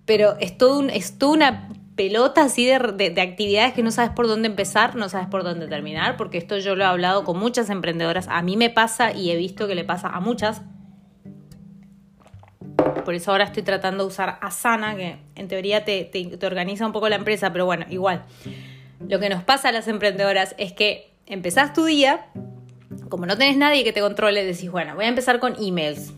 pero 0.05 0.37
es 0.39 0.51
es 0.51 1.17
toda 1.17 1.33
una 1.33 1.69
pelota 1.95 2.43
así 2.43 2.65
de, 2.65 2.77
de, 2.77 3.21
actividades 3.21 3.73
que 3.73 3.81
no 3.81 3.89
sabes 3.89 4.11
por 4.11 4.27
dónde 4.27 4.47
empezar, 4.47 4.95
no 4.95 5.09
sabes 5.09 5.27
por 5.27 5.43
dónde 5.43 5.67
terminar, 5.67 6.15
porque 6.15 6.37
esto 6.37 6.59
yo 6.59 6.75
lo 6.75 6.83
he 6.83 6.87
hablado 6.87 7.23
con 7.23 7.39
muchas 7.39 7.71
emprendedoras, 7.71 8.27
a 8.29 8.43
mí 8.43 8.55
me 8.55 8.69
pasa 8.69 9.11
y 9.13 9.31
he 9.31 9.35
visto 9.35 9.67
que 9.67 9.73
le 9.73 9.83
pasa 9.83 10.09
a 10.09 10.19
muchas. 10.19 10.61
Por 13.03 13.15
eso 13.15 13.31
ahora 13.31 13.45
estoy 13.45 13.63
tratando 13.63 14.03
de 14.03 14.09
usar 14.09 14.37
Asana, 14.41 14.95
que 14.95 15.17
en 15.33 15.47
teoría 15.47 15.83
te, 15.85 16.03
te 16.03 16.45
organiza 16.45 16.85
un 16.85 16.91
poco 16.91 17.09
la 17.09 17.15
empresa, 17.15 17.51
pero 17.51 17.65
bueno, 17.65 17.87
igual. 17.89 18.25
Lo 19.07 19.19
que 19.19 19.29
nos 19.29 19.43
pasa 19.43 19.69
a 19.69 19.71
las 19.71 19.87
emprendedoras 19.87 20.53
es 20.59 20.71
que 20.71 21.15
empezás 21.25 21.73
tu 21.73 21.85
día, 21.85 22.27
como 23.09 23.25
no 23.25 23.37
tenés 23.37 23.57
nadie 23.57 23.83
que 23.83 23.93
te 23.93 24.01
controle, 24.01 24.43
decís, 24.43 24.71
bueno, 24.71 24.95
voy 24.95 25.05
a 25.05 25.07
empezar 25.07 25.39
con 25.39 25.55
emails. 25.61 26.13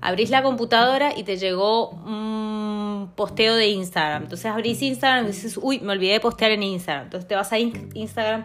Abrís 0.00 0.30
la 0.30 0.42
computadora 0.42 1.16
y 1.16 1.24
te 1.24 1.36
llegó 1.36 1.90
un 1.90 3.10
posteo 3.16 3.54
de 3.54 3.68
Instagram. 3.68 4.24
Entonces 4.24 4.46
abrís 4.46 4.80
Instagram 4.80 5.24
y 5.24 5.28
dices, 5.28 5.58
uy, 5.60 5.80
me 5.80 5.92
olvidé 5.92 6.14
de 6.14 6.20
postear 6.20 6.52
en 6.52 6.62
Instagram. 6.62 7.04
Entonces 7.04 7.28
te 7.28 7.34
vas 7.34 7.52
a 7.52 7.58
Instagram 7.58 8.44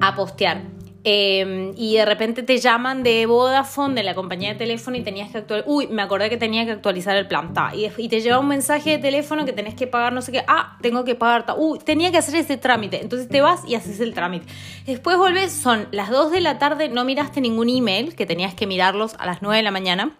a 0.00 0.14
postear. 0.14 0.62
Em, 1.06 1.74
y 1.76 1.96
de 1.96 2.06
repente 2.06 2.42
te 2.42 2.56
llaman 2.56 3.02
de 3.02 3.26
Vodafone, 3.26 3.94
de 3.94 4.02
la 4.02 4.14
compañía 4.14 4.54
de 4.54 4.54
teléfono, 4.54 4.96
y 4.96 5.02
tenías 5.02 5.30
que 5.30 5.38
actualizar. 5.38 5.70
Uy, 5.70 5.86
me 5.88 6.00
acordé 6.00 6.30
que 6.30 6.38
tenía 6.38 6.64
que 6.64 6.70
actualizar 6.70 7.14
el 7.16 7.28
plan. 7.28 7.52
y, 7.74 8.08
te 8.08 8.22
lleva 8.22 8.38
un 8.38 8.48
mensaje 8.48 8.92
de 8.92 8.98
teléfono 8.98 9.44
que 9.44 9.52
tenés 9.52 9.74
que 9.74 9.86
pagar 9.86 10.14
no 10.14 10.22
sé 10.22 10.32
qué. 10.32 10.44
Ah, 10.48 10.78
tengo 10.80 11.04
que 11.04 11.14
pagar. 11.14 11.44
Uy, 11.58 11.78
tenía 11.78 12.10
que 12.10 12.16
hacer 12.16 12.36
ese 12.36 12.56
trámite. 12.56 13.02
Entonces 13.02 13.28
te 13.28 13.42
vas 13.42 13.60
y 13.68 13.74
haces 13.74 14.00
el 14.00 14.14
trámite. 14.14 14.46
Después 14.86 15.18
volvés, 15.18 15.52
son 15.52 15.88
las 15.90 16.08
2 16.08 16.32
de 16.32 16.40
la 16.40 16.58
tarde, 16.58 16.88
no 16.88 17.04
miraste 17.04 17.42
ningún 17.42 17.68
email, 17.68 18.14
que 18.14 18.24
tenías 18.24 18.54
que 18.54 18.66
mirarlos 18.66 19.14
a 19.18 19.26
las 19.26 19.42
9 19.42 19.58
de 19.58 19.62
la 19.62 19.70
mañana. 19.70 20.16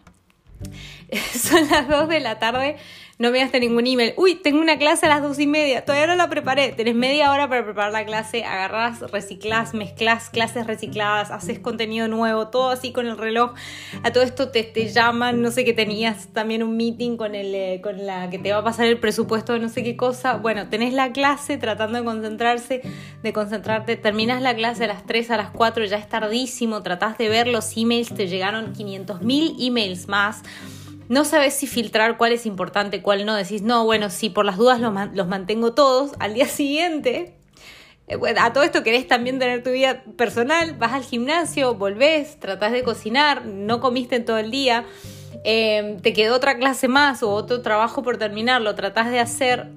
son 1.33 1.67
las 1.71 1.88
2 1.88 2.09
de 2.09 2.21
la 2.21 2.38
tarde 2.38 2.76
no 3.18 3.30
me 3.30 3.42
haste 3.42 3.61
ningún 3.61 3.87
email. 3.87 4.12
Uy, 4.16 4.35
tengo 4.35 4.61
una 4.61 4.76
clase 4.76 5.06
a 5.06 5.09
las 5.09 5.23
dos 5.23 5.38
y 5.38 5.47
media, 5.47 5.85
todavía 5.85 6.09
no 6.09 6.16
la 6.16 6.28
preparé. 6.28 6.73
Tenés 6.73 6.97
media 6.97 7.30
hora 7.30 7.49
para 7.49 7.64
preparar 7.64 7.92
la 7.92 8.04
clase, 8.04 8.44
agarrás, 8.44 9.00
reciclás, 9.12 9.73
mezclás 9.73 10.30
clases 10.30 10.66
recicladas, 10.66 11.30
haces 11.30 11.61
contenido 11.61 12.09
nuevo, 12.09 12.49
todo 12.49 12.71
así 12.71 12.92
con 12.92 13.06
el 13.06 13.16
reloj. 13.16 13.54
A 14.02 14.12
todo 14.12 14.25
esto 14.25 14.50
te, 14.50 14.64
te 14.64 14.88
llaman, 14.88 15.42
no 15.42 15.52
sé 15.52 15.64
qué 15.64 15.73
tenías 15.73 16.28
también 16.33 16.62
un 16.62 16.76
meeting 16.76 17.16
con, 17.16 17.35
el, 17.35 17.54
eh, 17.54 17.80
con 17.83 18.04
la 18.04 18.30
que 18.30 18.38
te 18.38 18.52
va 18.52 18.59
a 18.59 18.64
pasar 18.64 18.87
el 18.87 18.99
presupuesto 18.99 19.52
de 19.52 19.61
no 19.61 19.68
sé 19.68 19.85
qué 19.85 19.97
cosa. 19.97 20.37
Bueno, 20.37 20.68
tenés 20.68 20.92
la 20.92 21.12
clase 21.12 21.56
tratando 21.56 21.99
de 21.99 22.04
concentrarse, 22.04 22.83
de 23.23 23.33
concentrarte. 23.33 23.97
Terminas 23.97 24.42
la 24.42 24.56
clase 24.56 24.85
a 24.85 24.88
las 24.88 25.06
3, 25.06 25.30
a 25.30 25.37
las 25.37 25.50
4, 25.50 25.85
ya 25.85 25.99
es 25.99 26.09
tardísimo, 26.09 26.83
tratás 26.83 27.16
de 27.16 27.28
ver 27.28 27.47
los 27.47 27.76
emails, 27.76 28.12
te 28.12 28.26
llegaron 28.26 28.73
500 28.73 29.23
mil 29.23 29.54
emails 29.61 30.09
más 30.09 30.42
no 31.08 31.25
sabes 31.25 31.54
si 31.54 31.66
filtrar 31.66 32.16
cuál 32.16 32.32
es 32.32 32.46
importante, 32.46 33.02
cuál 33.02 33.26
no. 33.26 33.34
Decís, 33.34 33.62
no, 33.62 33.84
bueno, 33.84 34.11
si 34.11 34.30
por 34.30 34.44
las 34.44 34.56
dudas 34.56 34.80
los, 34.80 35.26
mantengo 35.26 35.75
todos. 35.75 36.12
Al 36.18 36.34
día 36.34 36.46
siguiente, 36.46 37.34
eh, 38.08 38.18
a 38.38 38.52
todo 38.52 38.64
esto 38.64 38.82
querés 38.82 39.06
también 39.06 39.38
tener 39.38 39.62
tu 39.62 39.70
vida 39.70 40.02
personal. 40.16 40.76
Vas 40.76 40.92
al 40.92 41.04
gimnasio, 41.04 41.75
volvés, 41.75 42.38
tratás 42.40 42.73
de 42.73 42.82
cocinar, 42.82 43.44
no 43.44 43.80
comiste 43.80 44.16
en 44.16 44.25
todo 44.25 44.38
el 44.38 44.50
día. 44.50 44.84
Em, 45.44 45.99
te 46.00 46.12
quedó 46.14 46.37
otra 46.37 46.56
clase 46.56 46.88
más 46.88 47.23
o 47.23 47.30
otro 47.30 47.61
trabajo 47.61 48.02
por 48.02 48.16
terminar, 48.16 48.62
lo 48.62 48.75
tratás 48.75 49.11
de 49.11 49.20
hacer. 49.20 49.68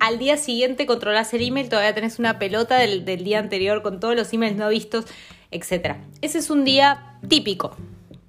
Al 0.00 0.18
día 0.18 0.36
siguiente 0.36 0.86
controlás 0.86 1.32
el 1.34 1.42
email, 1.42 1.68
todavía 1.68 1.94
tenés 1.94 2.18
una 2.18 2.38
pelota 2.38 2.76
del, 2.78 3.04
del 3.04 3.22
día 3.22 3.38
anterior 3.38 3.82
con 3.82 4.00
todos 4.00 4.16
los 4.16 4.32
emails 4.32 4.56
no 4.56 4.68
vistos, 4.68 5.04
etc. 5.50 5.96
Ese 6.22 6.38
es 6.38 6.50
un 6.50 6.64
día 6.64 7.18
típico, 7.28 7.76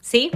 ¿sí? 0.02 0.30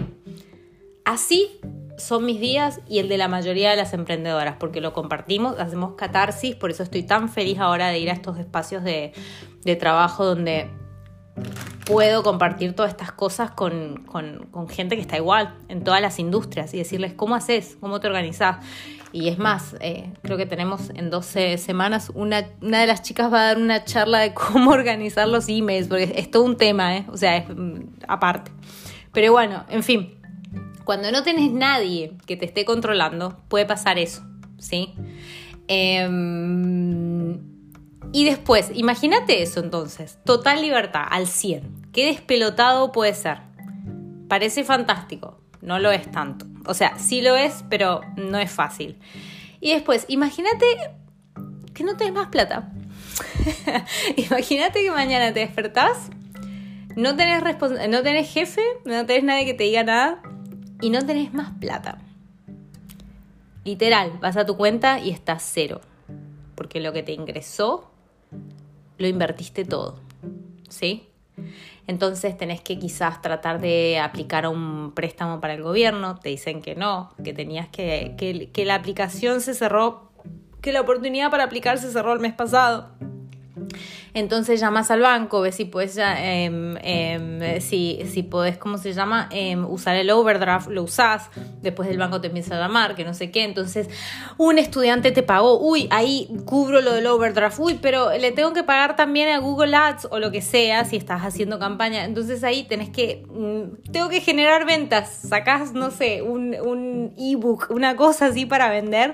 Así 1.06 1.60
son 1.98 2.26
mis 2.26 2.40
días 2.40 2.80
y 2.88 3.00
el 3.00 3.10
de 3.10 3.18
la 3.18 3.28
mayoría 3.28 3.72
de 3.72 3.76
las 3.76 3.94
emprendedoras, 3.94 4.56
porque 4.60 4.82
lo 4.82 4.94
compartimos, 4.94 5.60
hacemos 5.60 5.96
catarsis, 5.96 6.56
por 6.56 6.70
eso 6.70 6.84
estoy 6.84 7.04
tan 7.04 7.28
feliz 7.28 7.60
ahora 7.60 7.90
de 7.90 8.00
ir 8.00 8.10
a 8.10 8.14
estos 8.14 8.38
espacios 8.38 8.84
de, 8.84 9.14
trabajo 9.80 10.24
donde 10.24 10.70
puedo 11.86 12.24
compartir 12.24 12.74
todas 12.74 12.92
estas 12.92 13.12
cosas 13.12 13.52
con, 13.52 14.06
gente 14.70 14.96
que 14.96 15.02
está 15.02 15.18
igual 15.18 15.56
en 15.68 15.84
todas 15.84 16.02
las 16.02 16.20
industrias 16.20 16.74
y 16.74 16.78
decirles 16.78 17.14
cómo 17.14 17.36
haces, 17.36 17.78
cómo 17.82 18.00
te 18.00 18.08
organizás. 18.08 18.66
Y 19.12 19.30
es 19.30 19.38
más, 19.38 19.76
eh, 19.82 20.14
creo 20.22 20.38
que 20.38 20.46
tenemos 20.46 20.90
en 20.92 21.10
12 21.10 21.58
semanas 21.58 22.12
una, 22.14 22.46
una 22.62 22.82
de 22.82 22.88
las 22.88 23.02
chicas 23.02 23.32
va 23.32 23.42
a 23.42 23.46
dar 23.48 23.58
una 23.58 23.84
charla 23.84 24.20
de 24.20 24.34
cómo 24.34 24.72
organizar 24.72 25.28
los 25.28 25.50
emails, 25.50 25.90
porque 25.90 26.14
es 26.16 26.32
todo 26.32 26.44
un 26.44 26.56
tema, 26.56 26.96
¿eh? 26.96 27.06
o 27.10 27.18
sea, 27.18 27.36
es 27.38 27.50
mm, 27.50 27.82
aparte. 28.08 28.52
Pero 29.12 29.32
bueno, 29.32 29.66
en 29.70 29.84
fin, 29.84 30.17
cuando 30.88 31.12
no 31.12 31.22
tenés 31.22 31.52
nadie 31.52 32.14
que 32.26 32.38
te 32.38 32.46
esté 32.46 32.64
controlando, 32.64 33.38
puede 33.50 33.66
pasar 33.66 34.00
eso, 34.00 34.24
¿sí? 34.58 34.94
Em, 35.68 37.42
y 38.14 38.24
después, 38.24 38.72
imagínate 38.74 39.42
eso 39.42 39.60
entonces, 39.60 40.18
total 40.24 40.62
libertad, 40.62 41.04
al 41.10 41.28
100. 41.28 41.90
¿Qué 41.92 42.06
despelotado 42.06 42.94
puede 42.94 43.14
ser? 43.16 43.40
Parece 44.30 44.64
fantástico, 44.64 45.42
no 45.60 45.78
lo 45.78 45.92
es 45.92 46.10
tanto. 46.10 46.46
O 46.66 46.74
sea, 46.74 46.98
sí 46.98 47.20
lo 47.22 47.36
es, 47.36 47.66
pero 47.70 48.00
no 48.16 48.40
es 48.40 48.50
fácil. 48.50 48.98
Y 49.60 49.74
después, 49.74 50.06
imagínate 50.08 50.66
que 51.74 51.84
no 51.84 51.98
tenés 51.98 52.14
más 52.14 52.30
plata. 52.30 52.72
imagínate 54.16 54.84
que 54.84 54.92
mañana 54.92 55.34
te 55.34 55.42
despertás, 55.42 56.12
no 56.96 57.18
tenés, 57.18 57.44
no 57.90 58.04
tenés 58.04 58.32
jefe, 58.32 58.62
no 58.86 59.06
tenés 59.06 59.26
nadie 59.26 59.46
que 59.46 59.54
te 59.54 59.66
diga 59.66 59.84
nada, 59.84 60.22
y 60.82 60.90
no 60.90 61.06
tenés 61.06 61.34
más 61.34 61.52
plata. 61.60 61.98
Literal, 63.64 64.14
vas 64.22 64.38
a 64.38 64.46
tu 64.46 64.56
cuenta 64.56 65.00
y 65.00 65.10
estás 65.10 65.44
cero. 65.54 65.82
Porque 66.56 66.80
lo 66.80 66.94
que 66.94 67.04
te 67.04 67.12
ingresó, 67.12 67.92
lo 68.98 69.08
invertiste 69.08 69.66
todo. 69.66 70.00
¿Sí? 70.70 71.10
Entonces 71.88 72.38
tenés 72.38 72.62
que 72.62 72.78
quizás 72.80 73.22
tratar 73.22 73.62
de 73.62 74.00
aplicar 74.00 74.48
un 74.48 74.92
préstamo 74.94 75.40
para 75.40 75.54
el 75.54 75.64
gobierno. 75.64 76.16
Te 76.16 76.30
dicen 76.30 76.62
que 76.62 76.76
no, 76.76 77.14
que 77.24 77.34
tenías 77.34 77.70
que, 77.70 78.16
que, 78.18 78.66
la 78.66 78.76
aplicación 78.76 79.42
se 79.42 79.54
cerró, 79.54 80.12
que 80.62 80.74
la 80.74 80.82
oportunidad 80.82 81.32
para 81.32 81.46
aplicar 81.46 81.78
se 81.78 81.92
cerró 81.92 82.14
el 82.14 82.20
mes 82.20 82.34
pasado. 82.34 82.92
Entonces 84.14 84.60
llamas 84.60 84.90
al 84.90 85.02
banco, 85.02 85.42
ves 85.42 85.56
si 85.56 85.66
puedes, 85.66 85.98
em, 85.98 86.76
em, 86.82 87.62
si, 87.62 88.00
si 88.06 88.28
¿cómo 88.60 88.78
se 88.78 88.94
llama? 88.94 89.30
Em, 89.32 89.66
usar 89.66 89.96
el 89.96 90.10
overdraft, 90.10 90.70
lo 90.70 90.84
usás, 90.84 91.30
después 91.62 91.90
el 91.90 91.98
banco 91.98 92.20
te 92.20 92.28
empieza 92.28 92.56
a 92.56 92.60
llamar, 92.60 92.96
que 92.96 93.04
no 93.04 93.14
sé 93.14 93.32
qué. 93.32 93.44
Entonces, 93.44 93.90
un 94.38 94.58
estudiante 94.58 95.12
te 95.12 95.24
pagó, 95.24 95.60
uy, 95.60 95.88
ahí 95.92 96.30
cubro 96.46 96.82
lo 96.82 96.94
del 96.94 97.06
overdraft, 97.08 97.60
uy, 97.60 97.80
pero 97.82 98.12
le 98.18 98.32
tengo 98.32 98.54
que 98.54 98.64
pagar 98.64 98.96
también 98.96 99.30
a 99.30 99.40
Google 99.40 99.76
Ads 99.76 100.08
o 100.12 100.20
lo 100.20 100.32
que 100.32 100.42
sea 100.42 100.86
si 100.86 100.96
estás 100.96 101.22
haciendo 101.22 101.60
campaña. 101.60 102.06
Entonces 102.06 102.44
ahí 102.44 102.64
tenés 102.64 102.90
que, 102.90 103.26
mm, 103.30 103.92
tengo 103.92 104.10
que 104.10 104.22
generar 104.22 104.66
ventas, 104.66 105.10
sacás, 105.10 105.74
no 105.74 105.92
sé, 105.92 106.22
un, 106.22 106.56
un 106.56 107.14
ebook, 107.18 107.68
una 107.70 107.96
cosa 107.96 108.28
así 108.28 108.46
para 108.46 108.70
vender 108.70 109.14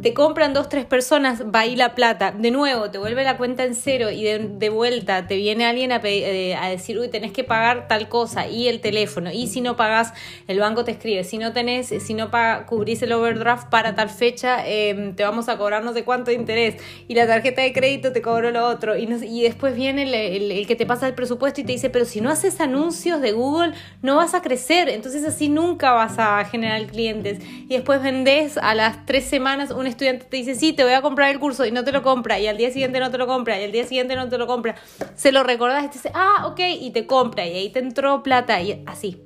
te 0.00 0.12
compran 0.12 0.52
dos, 0.52 0.68
tres 0.68 0.84
personas, 0.84 1.42
va 1.42 1.60
ahí 1.60 1.74
la 1.74 1.94
plata, 1.94 2.30
de 2.30 2.50
nuevo 2.50 2.90
te 2.90 2.98
vuelve 2.98 3.24
la 3.24 3.38
cuenta 3.38 3.64
en 3.64 3.74
cero 3.74 4.10
y 4.10 4.24
de, 4.24 4.68
vuelta 4.68 5.26
te 5.26 5.36
viene 5.36 5.64
alguien 5.64 5.90
a, 5.90 6.00
eh, 6.04 6.54
a, 6.54 6.68
decir, 6.68 6.98
uy, 6.98 7.08
tenés 7.08 7.32
que 7.32 7.44
pagar 7.44 7.88
tal 7.88 8.10
cosa 8.10 8.46
y 8.46 8.68
el 8.68 8.80
teléfono, 8.80 9.32
y 9.32 9.46
si 9.46 9.62
no 9.62 9.76
pagas, 9.76 10.12
el 10.48 10.58
banco 10.58 10.84
te 10.84 10.90
escribe, 10.90 11.24
si 11.24 11.38
no 11.38 11.54
tenés, 11.54 11.88
si 11.88 12.12
no 12.12 12.30
paga, 12.30 12.66
cubrís 12.66 13.00
el 13.00 13.12
overdraft 13.12 13.70
para 13.70 13.94
tal 13.94 14.10
fecha, 14.10 14.66
em, 14.66 15.14
te 15.14 15.22
vamos 15.22 15.48
a 15.48 15.56
cobrar 15.56 15.82
no 15.82 15.94
sé 15.94 16.04
cuánto 16.04 16.30
de 16.30 16.36
interés, 16.36 16.76
y 17.08 17.14
la 17.14 17.26
tarjeta 17.26 17.62
de 17.62 17.72
crédito 17.72 18.12
te 18.12 18.20
cobró 18.20 18.50
lo 18.50 18.66
otro, 18.66 18.98
y, 18.98 19.04
y 19.24 19.42
después 19.42 19.74
viene 19.74 20.02
el, 20.02 20.52
el 20.52 20.66
que 20.66 20.76
te 20.76 20.84
pasa 20.84 21.06
el 21.06 21.14
presupuesto 21.14 21.62
y 21.62 21.64
te 21.64 21.72
dice, 21.72 21.88
pero 21.88 22.04
si 22.04 22.20
no 22.20 22.28
haces 22.28 22.60
anuncios 22.60 23.22
de 23.22 23.32
Google, 23.32 23.72
no 24.02 24.16
vas 24.16 24.34
a 24.34 24.42
crecer, 24.42 24.90
entonces 24.90 25.24
así 25.24 25.48
nunca 25.48 25.92
vas 25.92 26.18
a 26.18 26.44
generar 26.44 26.84
clientes, 26.86 27.38
y 27.40 27.68
después 27.68 28.02
vendés 28.02 28.58
a 28.58 28.74
las 28.74 29.06
tres 29.06 29.24
semanas 29.24 29.70
un 29.86 29.90
estudiante 29.90 30.26
te 30.26 30.36
dice, 30.36 30.54
sí, 30.54 30.72
te 30.72 30.82
voy 30.82 30.92
a 30.92 31.02
comprar 31.02 31.30
el 31.30 31.38
curso 31.38 31.64
y 31.64 31.70
no 31.70 31.84
te 31.84 31.92
lo 31.92 32.02
compra, 32.02 32.38
y 32.38 32.48
al 32.48 32.56
día 32.56 32.70
siguiente 32.70 32.98
no 32.98 33.10
te 33.10 33.18
lo 33.18 33.26
compra, 33.26 33.60
y 33.60 33.64
al 33.64 33.72
día 33.72 33.84
siguiente 33.84 34.16
no 34.16 34.28
te 34.28 34.36
lo 34.36 34.46
compra, 34.46 34.74
se 35.14 35.30
lo 35.32 35.44
recordás 35.44 35.84
y 35.84 35.88
te 35.88 35.94
dice, 35.94 36.10
ah, 36.14 36.46
ok, 36.46 36.60
y 36.80 36.90
te 36.90 37.06
compra, 37.06 37.46
y 37.46 37.54
ahí 37.54 37.70
te 37.70 37.78
entró 37.78 38.22
plata, 38.22 38.60
y 38.60 38.82
así. 38.86 39.22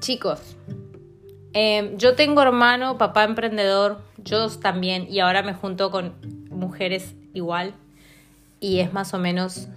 Chicos, 0.00 0.56
em, 1.52 1.96
yo 1.98 2.14
tengo 2.14 2.40
hermano, 2.42 2.98
papá 2.98 3.24
emprendedor, 3.24 4.00
yo 4.16 4.48
también, 4.48 5.06
y 5.08 5.20
ahora 5.20 5.42
me 5.42 5.52
junto 5.52 5.90
con 5.90 6.14
mujeres 6.50 7.14
igual, 7.34 7.74
y 8.60 8.80
es 8.80 8.92
más 8.92 9.12
o 9.12 9.18
menos 9.18 9.68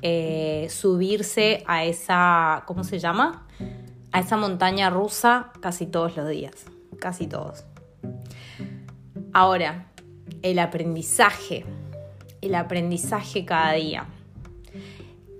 eh, 0.00 0.68
subirse 0.70 1.62
a 1.66 1.84
esa, 1.84 2.62
¿cómo 2.66 2.82
se 2.82 2.98
llama? 2.98 3.46
A 4.10 4.20
esa 4.20 4.36
montaña 4.36 4.88
rusa 4.88 5.52
casi 5.60 5.86
todos 5.86 6.16
los 6.16 6.28
días, 6.28 6.64
casi 6.98 7.26
todos. 7.26 7.64
Ahora, 9.32 9.86
el 10.42 10.58
aprendizaje, 10.58 11.64
el 12.40 12.54
aprendizaje 12.54 13.44
cada 13.44 13.72
día. 13.72 14.06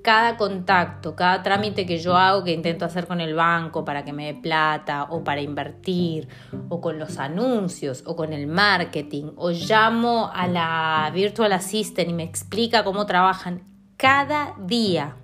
Cada 0.02 0.36
contacto, 0.36 1.14
cada 1.14 1.42
trámite 1.42 1.84
que 1.84 1.98
yo 1.98 2.16
hago, 2.16 2.44
que 2.44 2.52
intento 2.52 2.84
hacer 2.84 3.06
con 3.06 3.20
el 3.20 3.34
banco 3.34 3.84
para 3.84 4.04
que 4.04 4.12
me 4.12 4.26
dé 4.26 4.34
plata 4.34 5.04
o 5.10 5.22
para 5.22 5.40
invertir, 5.40 6.28
o 6.68 6.80
con 6.80 6.98
los 6.98 7.18
anuncios, 7.18 8.02
o 8.06 8.16
con 8.16 8.32
el 8.32 8.46
marketing, 8.46 9.32
o 9.36 9.50
llamo 9.50 10.30
a 10.32 10.46
la 10.46 11.10
Virtual 11.12 11.52
Assistant 11.52 12.08
y 12.08 12.12
me 12.12 12.22
explica 12.22 12.84
cómo 12.84 13.04
trabajan, 13.04 13.62
cada 13.96 14.54
día, 14.60 15.16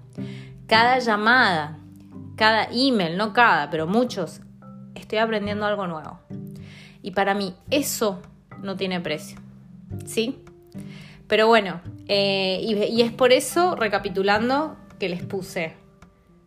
cada 0.67 0.99
llamada, 0.99 1.79
cada 2.37 2.69
email, 2.73 3.17
no 3.17 3.33
cada, 3.33 3.71
pero 3.71 3.87
muchos, 3.87 4.41
estoy 4.95 5.19
aprendiendo 5.19 5.65
algo 5.65 5.87
nuevo. 5.87 6.19
Y 7.05 7.11
para 7.11 7.35
mí 7.35 7.55
eso 7.71 8.23
no 8.63 8.77
tiene 8.77 8.99
precio. 8.99 9.39
¿Sí? 10.07 10.43
Pero 11.29 11.47
bueno, 11.47 11.83
eh, 12.09 12.61
y, 12.63 13.03
es 13.03 13.13
por 13.13 13.31
eso, 13.31 13.77
recapitulando, 13.77 14.79
que 14.99 15.11
les 15.11 15.23
puse, 15.23 15.75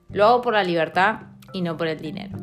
lo 0.09 0.25
hago 0.25 0.41
por 0.41 0.53
la 0.53 0.63
libertad 0.63 1.19
y 1.53 1.61
no 1.61 1.77
por 1.77 1.87
el 1.87 1.99
dinero. 1.99 2.39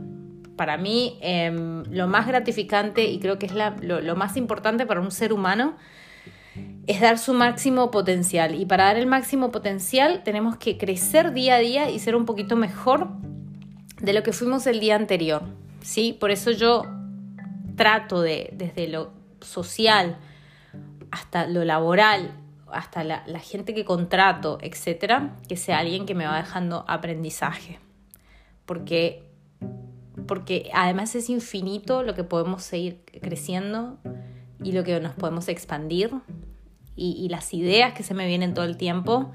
Para 0.56 0.76
mí, 0.76 1.18
em, 1.23 1.83
lo 1.90 2.06
más 2.06 2.28
gratificante 2.28 3.04
y 3.04 3.18
creo 3.18 3.40
que 3.40 3.47
es 3.47 3.52
lo, 3.52 4.14
más 4.14 4.37
importante 4.37 4.87
para 4.87 5.00
un 5.00 5.11
ser 5.11 5.33
humano 5.33 5.76
es 6.87 7.00
dar 7.00 7.18
su 7.18 7.35
máximo 7.35 7.90
potencial. 7.90 8.54
Y 8.54 8.64
para 8.64 8.85
dar 8.85 8.97
el 8.97 9.06
máximo 9.06 9.50
potencial 9.50 10.23
tenemos 10.23 10.56
que 10.56 10.78
crecer 10.78 11.33
día 11.33 11.56
a 11.56 11.59
día 11.59 11.90
y 11.90 11.99
ser 11.99 12.14
un 12.14 12.26
poquito 12.26 12.54
mejor 12.54 13.09
de 14.00 14.12
lo 14.12 14.23
que 14.23 14.33
fuimos 14.33 14.68
el 14.68 14.78
día 14.78 14.94
anterior. 14.94 15.42
¿sí? 15.80 16.17
Por 16.19 16.30
eso 16.30 16.52
yo 16.52 16.84
trato 17.76 18.21
de, 18.21 18.50
desde 18.52 18.89
lo 18.89 19.13
social 19.41 20.17
hasta 21.10 21.47
lo 21.47 21.65
laboral, 21.65 22.32
hasta 22.73 23.04
la, 23.04 23.23
gente 23.39 23.73
que 23.73 23.84
contrato, 23.84 24.58
etcétera, 24.60 25.37
que 25.49 25.56
sea 25.56 25.78
alguien 25.78 26.06
que 26.06 26.15
me 26.15 26.26
va 26.26 26.37
dejando 26.37 26.84
aprendizaje. 26.89 27.78
Porque, 28.67 29.23
porque 30.26 30.71
además 30.75 31.15
es 31.15 31.30
infinito 31.30 32.02
lo 32.02 32.15
que 32.15 32.25
podemos 32.25 32.65
seguir 32.65 33.04
creciendo 33.23 33.99
y 34.63 34.73
lo 34.73 34.82
que 34.82 34.99
nos 34.99 35.15
podemos 35.15 35.49
expandir 35.49 36.10
y, 36.97 37.28
las 37.28 37.52
ideas 37.52 37.93
que 37.93 38.04
se 38.04 38.15
me 38.15 38.26
vienen 38.26 38.54
todo 38.54 38.65
el 38.65 38.76
tiempo 38.76 39.33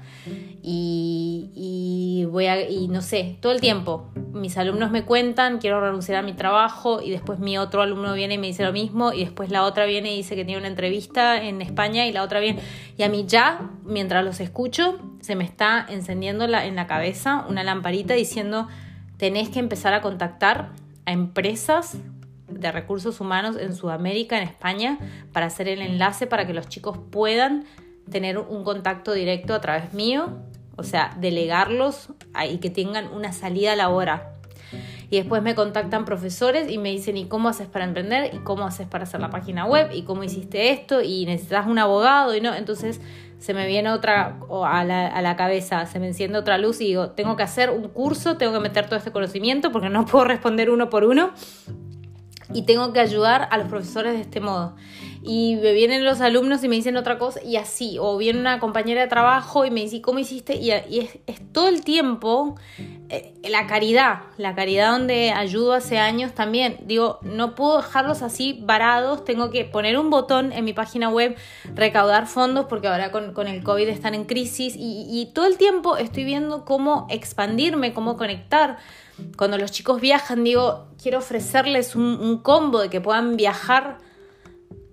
y, 0.62 2.26
voy 2.30 2.46
a, 2.46 2.68
y 2.68 2.88
no 2.88 3.02
sé, 3.02 3.36
todo 3.40 3.52
el 3.52 3.60
tiempo. 3.60 4.08
Mis 4.32 4.56
alumnos 4.56 4.90
me 4.90 5.04
cuentan, 5.04 5.58
quiero 5.58 5.80
renunciar 5.80 6.18
a 6.18 6.22
mi 6.22 6.32
trabajo 6.32 7.02
y 7.02 7.10
después 7.10 7.38
mi 7.38 7.58
otro 7.58 7.82
alumno 7.82 8.14
viene 8.14 8.34
y 8.34 8.38
me 8.38 8.46
dice 8.46 8.64
lo 8.64 8.72
mismo 8.72 9.12
y 9.12 9.24
después 9.24 9.50
la 9.50 9.64
otra 9.64 9.84
viene 9.84 10.12
y 10.12 10.16
dice 10.16 10.36
que 10.36 10.44
tiene 10.44 10.58
una 10.58 10.68
entrevista 10.68 11.42
en 11.42 11.60
España 11.60 12.06
y 12.06 12.12
la 12.12 12.22
otra 12.22 12.40
viene. 12.40 12.60
Y 12.96 13.02
a 13.02 13.08
mí 13.08 13.24
ya, 13.26 13.70
mientras 13.84 14.24
los 14.24 14.40
escucho, 14.40 14.98
se 15.20 15.36
me 15.36 15.44
está 15.44 15.84
encendiendo 15.88 16.44
en 16.44 16.76
la 16.76 16.86
cabeza 16.86 17.44
una 17.48 17.62
lamparita 17.62 18.14
diciendo, 18.14 18.68
tenés 19.18 19.50
que 19.50 19.58
empezar 19.58 19.92
a 19.92 20.00
contactar 20.00 20.70
a 21.04 21.12
empresas 21.12 21.98
de 22.50 22.72
recursos 22.72 23.20
humanos 23.20 23.56
en 23.56 23.74
Sudamérica, 23.74 24.36
en 24.36 24.44
España, 24.44 24.98
para 25.32 25.46
hacer 25.46 25.68
el 25.68 25.82
enlace 25.82 26.26
para 26.26 26.46
que 26.46 26.54
los 26.54 26.68
chicos 26.68 26.98
puedan 27.10 27.64
tener 28.10 28.38
un 28.38 28.64
contacto 28.64 29.12
directo 29.12 29.54
a 29.54 29.60
través 29.60 29.94
mío, 29.94 30.38
o 30.76 30.82
sea, 30.82 31.16
delegarlos 31.20 32.08
y 32.50 32.58
que 32.58 32.70
tengan 32.70 33.12
una 33.12 33.32
salida 33.32 33.76
laboral. 33.76 34.22
Y 35.10 35.16
después 35.16 35.42
me 35.42 35.56
contactan 35.56 36.04
profesores 36.04 36.70
y 36.70 36.78
me 36.78 36.90
dicen, 36.90 37.16
¿y 37.16 37.26
cómo 37.26 37.48
haces 37.48 37.66
para 37.66 37.84
emprender? 37.84 38.32
¿Y 38.32 38.38
cómo 38.38 38.64
haces 38.64 38.86
para 38.86 39.04
hacer 39.04 39.20
la 39.20 39.28
página 39.28 39.66
web? 39.66 39.90
¿Y 39.92 40.02
cómo 40.02 40.22
hiciste 40.22 40.70
esto? 40.70 41.02
¿Y 41.02 41.26
necesitas 41.26 41.66
un 41.66 41.80
abogado? 41.80 42.34
Y 42.36 42.40
no, 42.40 42.54
entonces 42.54 43.00
se 43.40 43.52
me 43.52 43.66
viene 43.66 43.90
otra 43.90 44.38
a 44.64 44.84
la, 44.84 45.08
a 45.08 45.22
la 45.22 45.34
cabeza, 45.34 45.86
se 45.86 45.98
me 45.98 46.06
enciende 46.06 46.38
otra 46.38 46.58
luz 46.58 46.80
y 46.80 46.84
digo, 46.84 47.10
tengo 47.10 47.36
que 47.36 47.42
hacer 47.42 47.70
un 47.70 47.88
curso, 47.88 48.36
tengo 48.36 48.52
que 48.52 48.60
meter 48.60 48.86
todo 48.86 48.96
este 48.96 49.10
conocimiento 49.10 49.72
porque 49.72 49.88
no 49.88 50.04
puedo 50.04 50.26
responder 50.26 50.70
uno 50.70 50.90
por 50.90 51.04
uno 51.04 51.32
y 52.52 52.62
tengo 52.62 52.92
que 52.92 53.00
ayudar 53.00 53.48
a 53.50 53.58
los 53.58 53.68
profesores 53.68 54.14
de 54.14 54.20
este 54.20 54.40
modo. 54.40 54.74
Y 55.22 55.56
me 55.56 55.72
vienen 55.72 56.04
los 56.04 56.22
alumnos 56.22 56.64
y 56.64 56.68
me 56.68 56.76
dicen 56.76 56.96
otra 56.96 57.18
cosa 57.18 57.42
y 57.44 57.56
así, 57.56 57.98
o 58.00 58.16
viene 58.16 58.40
una 58.40 58.58
compañera 58.58 59.02
de 59.02 59.08
trabajo 59.08 59.66
y 59.66 59.70
me 59.70 59.82
dice, 59.82 60.00
¿cómo 60.00 60.18
hiciste? 60.18 60.56
Y, 60.56 60.70
es, 60.70 61.20
todo 61.52 61.68
el 61.68 61.84
tiempo 61.84 62.56
eh, 63.10 63.34
la 63.44 63.66
caridad, 63.66 64.20
la 64.38 64.54
caridad 64.54 64.92
donde 64.92 65.30
ayudo 65.32 65.74
hace 65.74 65.98
años 65.98 66.32
también. 66.32 66.78
Digo, 66.84 67.18
no 67.22 67.54
puedo 67.54 67.78
dejarlos 67.78 68.22
así 68.22 68.60
varados, 68.62 69.24
tengo 69.24 69.50
que 69.50 69.66
poner 69.66 69.98
un 69.98 70.08
botón 70.08 70.52
en 70.52 70.64
mi 70.64 70.72
página 70.72 71.10
web, 71.10 71.36
recaudar 71.74 72.26
fondos, 72.26 72.64
porque 72.64 72.88
ahora 72.88 73.10
con, 73.12 73.46
el 73.46 73.62
COVID 73.62 73.88
están 73.88 74.14
en 74.14 74.24
crisis 74.24 74.74
y 74.76 75.30
todo 75.34 75.46
el 75.46 75.58
tiempo 75.58 75.98
estoy 75.98 76.24
viendo 76.24 76.64
cómo 76.64 77.06
expandirme, 77.10 77.92
cómo 77.92 78.16
conectar 78.16 78.78
cuando 79.36 79.58
los 79.58 79.70
chicos 79.70 80.00
viajan, 80.00 80.44
digo, 80.44 80.88
quiero 81.00 81.18
ofrecerles 81.18 81.96
un, 81.96 82.38
combo 82.42 82.80
de 82.80 82.90
que 82.90 83.00
puedan 83.00 83.36
viajar 83.36 83.98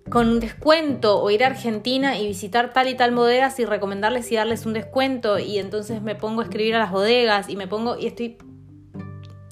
con 0.09 0.29
un 0.29 0.39
descuento 0.39 1.21
o 1.21 1.29
ir 1.29 1.43
a 1.43 1.47
Argentina 1.47 2.17
y 2.17 2.27
visitar 2.27 2.71
tal 2.71 2.87
y 2.87 2.95
tal 2.95 3.13
bodegas 3.13 3.59
y 3.59 3.65
recomendarles 3.65 4.31
y 4.31 4.35
darles 4.35 4.65
un 4.65 4.73
descuento 4.73 5.37
y 5.37 5.59
entonces 5.59 6.01
me 6.01 6.15
pongo 6.15 6.41
a 6.41 6.45
escribir 6.45 6.75
a 6.75 6.79
las 6.79 6.91
bodegas 6.91 7.49
y 7.49 7.57
me 7.57 7.67
pongo 7.67 7.97
y 7.97 8.07
estoy 8.07 8.37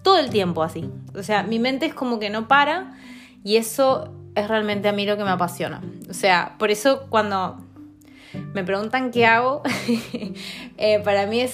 todo 0.01 0.17
el 0.17 0.29
tiempo 0.29 0.63
así. 0.63 0.89
O 1.13 1.23
sea, 1.23 1.43
mi 1.43 1.59
mente 1.59 1.87
es 1.87 1.93
como 1.93 2.19
que 2.19 2.29
no 2.29 2.47
para 2.47 2.97
y 3.43 3.57
eso 3.57 4.13
es 4.35 4.47
realmente 4.47 4.87
a 4.87 4.93
mí 4.93 5.05
lo 5.05 5.17
que 5.17 5.23
me 5.23 5.31
apasiona. 5.31 5.81
O 6.09 6.13
sea, 6.13 6.55
por 6.57 6.71
eso 6.71 7.07
cuando 7.09 7.57
me 8.53 8.63
preguntan 8.63 9.11
qué 9.11 9.25
hago, 9.25 9.61
eh, 10.77 10.99
para 10.99 11.25
mí 11.25 11.41
es 11.41 11.53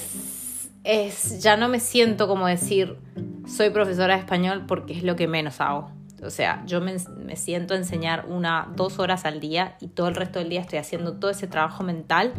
es, 0.84 1.42
ya 1.42 1.58
no 1.58 1.68
me 1.68 1.80
siento 1.80 2.28
como 2.28 2.48
decir 2.48 2.98
soy 3.46 3.70
profesora 3.70 4.16
de 4.16 4.22
español 4.22 4.66
porque 4.68 4.94
es 4.94 5.04
lo 5.04 5.16
que 5.16 5.28
menos 5.28 5.62
hago. 5.62 5.92
O 6.24 6.30
sea, 6.30 6.64
yo 6.68 6.82
me, 6.82 7.00
siento 7.36 7.74
a 7.74 7.78
enseñar 7.78 8.26
una, 8.28 8.72
dos 8.76 9.00
horas 9.00 9.26
al 9.26 9.40
día 9.40 9.76
y 9.82 9.88
todo 9.88 10.08
el 10.08 10.16
resto 10.16 10.40
del 10.40 10.50
día 10.50 10.62
estoy 10.62 10.78
haciendo 10.78 11.18
todo 11.18 11.32
ese 11.32 11.48
trabajo 11.48 11.84
mental 11.84 12.34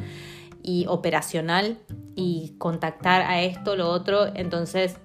y 0.63 0.87
operacional 0.89 1.79
y 2.15 2.55
contactar 2.59 3.23
a 3.23 3.43
esto, 3.43 3.75
lo 3.75 3.89
otro. 3.89 4.27
Entonces, 4.35 4.99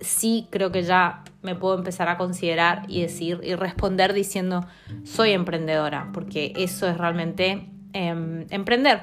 sí 0.00 0.48
creo 0.50 0.72
que 0.72 0.82
ya 0.82 1.22
me 1.42 1.54
puedo 1.54 1.76
empezar 1.76 2.08
a 2.08 2.16
considerar 2.16 2.84
y 2.88 3.02
decir 3.02 3.40
y 3.42 3.54
responder 3.54 4.14
diciendo 4.14 4.66
soy 5.04 5.32
emprendedora, 5.32 6.10
porque 6.14 6.54
eso 6.56 6.88
es 6.88 6.96
realmente 6.96 7.68
em, 7.92 8.46
emprender. 8.48 9.02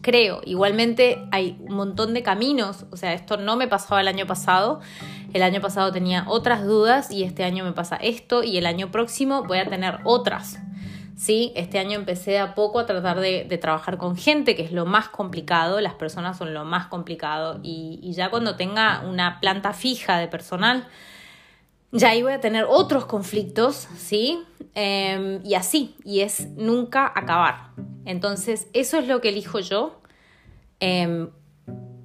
Creo. 0.00 0.40
Igualmente 0.44 1.26
hay 1.30 1.56
un 1.60 1.74
montón 1.74 2.14
de 2.14 2.22
caminos, 2.22 2.86
o 2.90 2.96
sea, 2.96 3.14
esto 3.14 3.36
no 3.36 3.56
me 3.56 3.68
pasaba 3.68 4.00
el 4.00 4.08
año 4.08 4.26
pasado. 4.26 4.80
El 5.32 5.42
año 5.42 5.60
pasado 5.60 5.90
tenía 5.90 6.24
otras 6.28 6.64
dudas 6.64 7.10
y 7.10 7.24
este 7.24 7.42
año 7.42 7.64
me 7.64 7.72
pasa 7.72 7.96
esto 7.96 8.44
y 8.44 8.56
el 8.56 8.66
año 8.66 8.90
próximo 8.92 9.42
voy 9.44 9.58
a 9.58 9.68
tener 9.68 9.98
otras. 10.04 10.58
¿sí? 11.16 11.52
Este 11.54 11.78
año 11.78 11.98
empecé 11.98 12.38
a 12.38 12.54
poco 12.54 12.78
a 12.78 12.86
tratar 12.86 13.20
de, 13.20 13.44
trabajar 13.60 13.98
con 13.98 14.16
gente, 14.16 14.54
que 14.56 14.62
es 14.62 14.72
lo 14.72 14.84
más 14.86 15.08
complicado, 15.08 15.80
las 15.80 15.94
personas 15.94 16.36
son 16.36 16.54
lo 16.54 16.64
más 16.64 16.86
complicado 16.86 17.60
y, 17.62 18.12
ya 18.12 18.30
cuando 18.30 18.56
tenga 18.56 19.02
una 19.08 19.40
planta 19.40 19.72
fija 19.72 20.18
de 20.18 20.28
personal, 20.28 20.86
ya 21.94 22.10
ahí 22.10 22.22
voy 22.22 22.32
a 22.32 22.40
tener 22.40 22.66
otros 22.68 23.06
conflictos, 23.06 23.88
¿sí? 23.96 24.42
Em, 24.74 25.40
y 25.44 25.54
así, 25.54 25.94
y 26.04 26.20
es 26.20 26.48
nunca 26.56 27.10
acabar. 27.14 27.70
Entonces, 28.04 28.66
eso 28.72 28.98
es 28.98 29.06
lo 29.06 29.20
que 29.20 29.28
elijo 29.28 29.60
yo. 29.60 30.02
Em, 30.80 31.30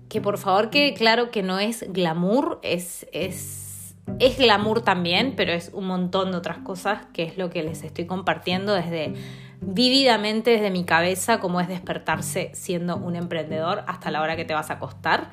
que 0.10 0.22
por 0.22 0.38
favor 0.38 0.70
que 0.70 0.94
claro 0.94 1.32
que 1.32 1.44
no 1.44 1.60
es 1.60 1.86
glamour, 1.92 2.60
es, 2.64 3.08
es, 3.14 3.96
es 4.20 4.38
glamour 4.38 4.82
también, 4.82 5.34
pero 5.36 5.54
es 5.54 5.72
un 5.74 5.86
montón 5.86 6.32
de 6.32 6.38
otras 6.38 6.60
cosas 6.60 7.06
que 7.14 7.24
es 7.24 7.38
lo 7.38 7.50
que 7.50 7.64
les 7.64 7.84
estoy 7.84 8.06
compartiendo 8.06 8.74
desde 8.74 9.14
vividamente 9.62 10.52
desde 10.52 10.72
mi 10.72 10.86
cabeza 10.86 11.40
cómo 11.40 11.60
es 11.60 11.68
despertarse 11.68 12.52
siendo 12.54 12.96
un 12.96 13.16
emprendedor 13.16 13.84
hasta 13.88 14.10
la 14.10 14.22
hora 14.22 14.36
que 14.36 14.46
te 14.46 14.54
vas 14.54 14.70
a 14.70 14.74
acostar. 14.74 15.32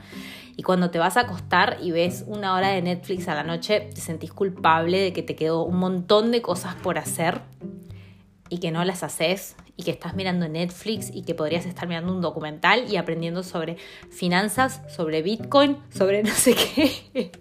Y 0.57 0.62
cuando 0.62 0.90
te 0.90 0.99
vas 0.99 1.16
a 1.16 1.21
acostar 1.21 1.79
y 1.83 1.90
ves 1.90 2.25
una 2.27 2.55
hora 2.55 2.69
de 2.69 2.81
Netflix 2.81 3.29
a 3.29 3.35
la 3.35 3.42
noche, 3.42 3.90
te 3.95 4.01
sentís 4.01 4.33
culpable 4.33 4.99
de 4.99 5.12
que 5.12 5.23
te 5.23 5.37
quedó 5.37 5.64
un 5.64 5.77
montón 5.79 6.33
de 6.33 6.40
cosas 6.40 6.75
por 6.77 6.99
hacer 6.99 7.42
y 8.49 8.59
que 8.59 8.71
no 8.71 8.85
las 8.85 9.03
haces 9.03 9.57
y 9.77 9.83
que 9.83 9.90
estás 9.90 10.14
mirando 10.14 10.49
Netflix 10.49 11.11
y 11.12 11.23
que 11.23 11.35
podrías 11.35 11.66
estar 11.66 11.87
mirando 11.87 12.12
un 12.12 12.23
documental 12.23 12.90
y 12.90 12.97
aprendiendo 12.97 13.42
sobre 13.42 13.77
finanzas, 14.11 14.81
sobre 14.88 15.23
Bitcoin, 15.23 15.77
sobre 15.90 16.23
no 16.23 16.35
sé 16.35 16.55
qué, 16.55 17.33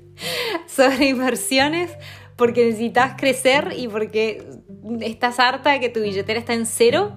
sobre 0.67 1.07
inversiones, 1.07 1.91
porque 2.35 2.65
necesitas 2.65 3.15
crecer 3.17 3.73
y 3.77 3.87
porque 3.87 4.45
estás 5.01 5.39
harta 5.39 5.71
de 5.71 5.79
que 5.79 5.89
tu 5.89 6.01
billetera 6.01 6.39
está 6.39 6.53
en 6.53 6.65
cero. 6.65 7.15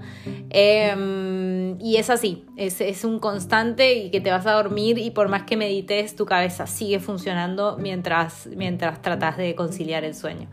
Em, 0.51 1.79
y 1.81 1.97
es 1.97 2.09
así, 2.09 2.47
es, 2.57 2.81
es, 2.81 3.05
un 3.05 3.19
constante 3.19 3.95
y 3.95 4.11
que 4.11 4.21
te 4.21 4.31
vas 4.31 4.47
a 4.47 4.53
dormir 4.53 4.99
y 4.99 5.11
por 5.11 5.29
más 5.29 5.43
que 5.43 5.57
medites, 5.57 6.17
tu 6.17 6.25
cabeza 6.25 6.67
sigue 6.67 7.01
funcionando 7.01 7.77
mientras, 7.79 8.49
mientras 8.57 9.03
tratas 9.03 9.37
de 9.37 9.55
conciliar 9.55 10.05
el 10.05 10.15
sueño. 10.15 10.49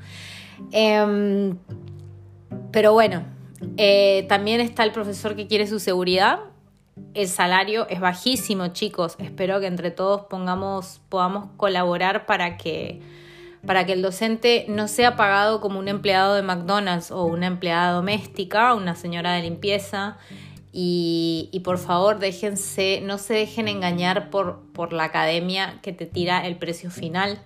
Em, 0.71 1.57
pero 2.71 2.93
bueno, 2.93 3.23
eh, 3.77 4.25
también 4.27 4.61
está 4.61 4.83
el 4.83 4.91
profesor 4.91 5.35
que 5.35 5.47
quiere 5.47 5.67
su 5.67 5.79
seguridad. 5.79 6.39
El 7.13 7.27
salario 7.27 7.87
es 7.89 7.99
bajísimo, 7.99 8.67
chicos. 8.69 9.15
Espero 9.19 9.59
que 9.59 9.67
entre 9.67 9.91
todos 9.91 10.25
pongamos, 10.29 11.01
podamos 11.09 11.49
colaborar 11.57 12.25
para 12.25 12.57
que, 12.57 13.01
para 13.65 13.85
que 13.85 13.93
el 13.93 14.01
docente 14.01 14.65
no 14.69 14.87
sea 14.87 15.15
pagado 15.15 15.61
como 15.61 15.79
un 15.79 15.87
empleado 15.87 16.35
de 16.35 16.41
McDonald's 16.41 17.11
o 17.11 17.25
una 17.25 17.47
empleada 17.47 17.93
doméstica, 17.93 18.73
una 18.73 18.95
señora 18.95 19.33
de 19.33 19.41
limpieza. 19.43 20.17
Y, 20.77 21.61
por 21.63 21.77
favor, 21.77 22.19
déjense, 22.19 22.99
no 23.01 23.17
se 23.17 23.33
dejen 23.33 23.69
engañar 23.69 24.29
por, 24.29 24.59
por 24.73 24.91
la 24.91 25.05
academia 25.05 25.79
que 25.81 25.93
te 25.93 26.05
tira 26.05 26.45
el 26.45 26.57
precio 26.57 26.91
final, 26.91 27.39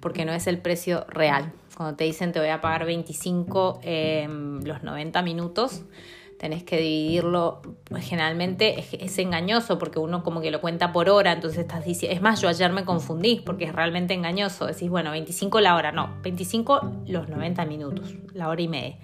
porque 0.00 0.24
no 0.24 0.32
es 0.32 0.48
el 0.48 0.58
precio 0.58 1.06
real. 1.08 1.52
Cuando 1.76 1.96
te 1.96 2.04
dicen 2.04 2.32
te 2.32 2.40
voy 2.40 2.48
a 2.48 2.60
pagar 2.60 2.84
25 2.84 3.80
los 4.64 4.82
90 4.82 5.22
minutos, 5.22 5.82
tenés 6.42 6.64
que 6.64 6.76
dividirlo, 6.76 7.62
generalmente 8.00 8.80
es, 8.80 9.18
engañoso 9.18 9.78
porque 9.78 10.00
uno 10.00 10.24
como 10.24 10.40
que 10.40 10.50
lo 10.50 10.60
cuenta 10.60 10.92
por 10.92 11.08
hora, 11.08 11.30
entonces 11.30 11.60
estás 11.60 11.84
diciendo, 11.84 12.16
es 12.16 12.20
más, 12.20 12.40
yo 12.40 12.48
ayer 12.48 12.72
me 12.72 12.84
confundí 12.84 13.40
porque 13.46 13.66
es 13.66 13.72
realmente 13.72 14.12
engañoso, 14.12 14.66
decís, 14.66 14.90
bueno, 14.90 15.12
25 15.12 15.60
la 15.60 15.76
hora, 15.76 15.92
no, 15.92 16.16
25 16.24 17.04
los 17.06 17.28
90 17.28 17.64
minutos, 17.66 18.16
la 18.34 18.48
hora 18.48 18.60
y 18.60 18.66
media. 18.66 18.98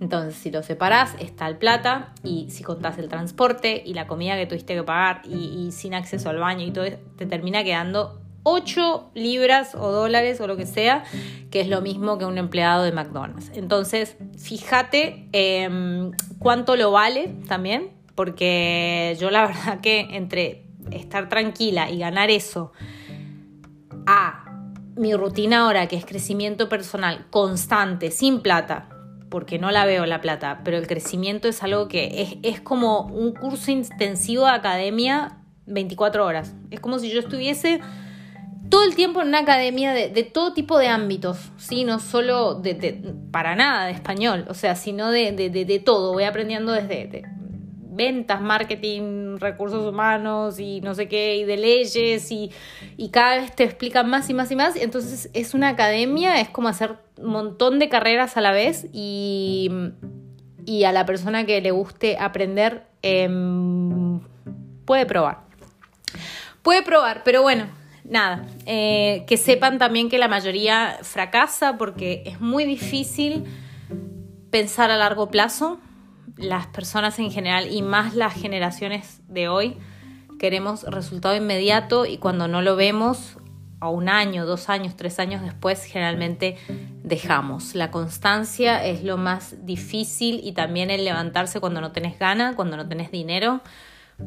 Entonces, 0.00 0.36
si 0.36 0.52
lo 0.52 0.62
separás, 0.62 1.16
está 1.18 1.48
el 1.48 1.56
plata 1.56 2.12
y 2.22 2.50
si 2.50 2.62
contás 2.62 2.98
el 2.98 3.08
transporte 3.08 3.82
y 3.84 3.94
la 3.94 4.06
comida 4.06 4.36
que 4.36 4.46
tuviste 4.46 4.76
que 4.76 4.84
pagar 4.84 5.22
y, 5.24 5.66
y 5.66 5.72
sin 5.72 5.92
acceso 5.92 6.30
al 6.30 6.38
baño 6.38 6.64
y 6.64 6.70
todo, 6.70 6.84
te 7.16 7.26
termina 7.26 7.64
quedando 7.64 8.20
8 8.48 9.10
libras 9.14 9.74
o 9.74 9.90
dólares 9.90 10.40
o 10.40 10.46
lo 10.46 10.56
que 10.56 10.66
sea, 10.66 11.02
que 11.50 11.60
es 11.60 11.66
lo 11.66 11.80
mismo 11.80 12.16
que 12.16 12.24
un 12.24 12.38
empleado 12.38 12.84
de 12.84 12.92
McDonald's. 12.92 13.50
Entonces, 13.54 14.16
fíjate 14.38 15.28
em, 15.32 16.12
cuánto 16.38 16.76
lo 16.76 16.92
vale 16.92 17.34
también, 17.48 17.90
porque 18.14 19.16
yo 19.18 19.32
la 19.32 19.46
verdad 19.48 19.80
que 19.80 19.98
entre 20.12 20.62
estar 20.92 21.28
tranquila 21.28 21.90
y 21.90 21.98
ganar 21.98 22.30
eso 22.30 22.70
a 24.06 24.44
mi 24.94 25.12
rutina 25.14 25.62
ahora, 25.62 25.88
que 25.88 25.96
es 25.96 26.06
crecimiento 26.06 26.68
personal 26.68 27.26
constante, 27.30 28.12
sin 28.12 28.42
plata, 28.42 28.88
porque 29.28 29.58
no 29.58 29.72
la 29.72 29.86
veo 29.86 30.06
la 30.06 30.20
plata, 30.20 30.60
pero 30.62 30.76
el 30.76 30.86
crecimiento 30.86 31.48
es 31.48 31.64
algo 31.64 31.88
que 31.88 32.22
es, 32.22 32.36
es 32.44 32.60
como 32.60 33.06
un 33.06 33.32
curso 33.32 33.72
intensivo 33.72 34.44
de 34.44 34.52
academia 34.52 35.38
24 35.66 36.24
horas. 36.24 36.54
Es 36.70 36.78
como 36.78 37.00
si 37.00 37.10
yo 37.10 37.18
estuviese 37.18 37.80
todo 38.68 38.84
el 38.84 38.94
tiempo 38.94 39.20
en 39.20 39.28
una 39.28 39.40
academia 39.40 39.92
de, 39.92 40.22
todo 40.24 40.52
tipo 40.52 40.78
de 40.78 40.88
ámbitos, 40.88 41.50
¿sí? 41.56 41.84
No 41.84 41.98
solo 41.98 42.54
de, 42.54 43.02
para 43.30 43.54
nada 43.54 43.86
de 43.86 43.92
español, 43.92 44.44
o 44.48 44.54
sea, 44.54 44.74
sino 44.74 45.10
de, 45.10 45.82
todo. 45.84 46.12
Voy 46.12 46.24
aprendiendo 46.24 46.72
desde 46.72 47.24
ventas, 47.96 48.42
marketing, 48.42 49.38
recursos 49.38 49.86
humanos 49.86 50.60
y 50.60 50.80
no 50.82 50.94
sé 50.94 51.08
qué, 51.08 51.36
y 51.36 51.44
de 51.44 51.56
leyes, 51.56 52.30
y, 52.30 52.50
cada 53.10 53.36
vez 53.36 53.54
te 53.54 53.64
explican 53.64 54.08
más 54.08 54.28
y 54.28 54.34
más 54.34 54.50
y 54.50 54.56
más. 54.56 54.76
Entonces 54.76 55.30
es 55.32 55.54
una 55.54 55.68
academia, 55.70 56.40
es 56.40 56.48
como 56.48 56.68
hacer 56.68 56.96
un 57.18 57.30
montón 57.30 57.78
de 57.78 57.88
carreras 57.88 58.36
a 58.36 58.40
la 58.40 58.52
vez 58.52 58.86
y, 58.92 59.70
a 60.84 60.92
la 60.92 61.06
persona 61.06 61.46
que 61.46 61.60
le 61.60 61.70
guste 61.70 62.18
aprender 62.18 62.86
em, 63.02 64.20
puede 64.84 65.06
probar. 65.06 65.46
Puede 66.62 66.82
probar, 66.82 67.22
pero 67.24 67.42
bueno, 67.42 67.66
nada, 68.08 68.46
eh, 68.66 69.24
que 69.26 69.36
sepan 69.36 69.78
también 69.78 70.08
que 70.08 70.18
la 70.18 70.28
mayoría 70.28 70.98
fracasa 71.02 71.76
porque 71.78 72.22
es 72.26 72.40
muy 72.40 72.64
difícil 72.64 73.44
pensar 74.50 74.90
a 74.90 74.96
largo 74.96 75.30
plazo. 75.30 75.78
Las 76.36 76.66
personas 76.66 77.18
en 77.18 77.30
general 77.30 77.72
y 77.72 77.82
más 77.82 78.14
las 78.14 78.34
generaciones 78.34 79.22
de 79.28 79.48
hoy 79.48 79.76
queremos 80.38 80.82
resultado 80.84 81.34
inmediato 81.34 82.06
y 82.06 82.18
cuando 82.18 82.46
no 82.46 82.62
lo 82.62 82.76
vemos 82.76 83.38
a 83.80 83.88
un 83.88 84.08
año, 84.08 84.46
dos 84.46 84.68
años, 84.68 84.96
tres 84.96 85.18
años 85.18 85.42
después 85.42 85.84
generalmente 85.84 86.56
dejamos. 87.02 87.74
La 87.74 87.90
constancia 87.90 88.84
es 88.84 89.02
lo 89.04 89.16
más 89.16 89.66
difícil 89.66 90.40
y 90.42 90.52
también 90.52 90.90
el 90.90 91.04
levantarse 91.04 91.60
cuando 91.60 91.80
no 91.80 91.92
tenés 91.92 92.18
gana, 92.18 92.54
cuando 92.56 92.76
no 92.76 92.88
tenés 92.88 93.10
dinero 93.10 93.60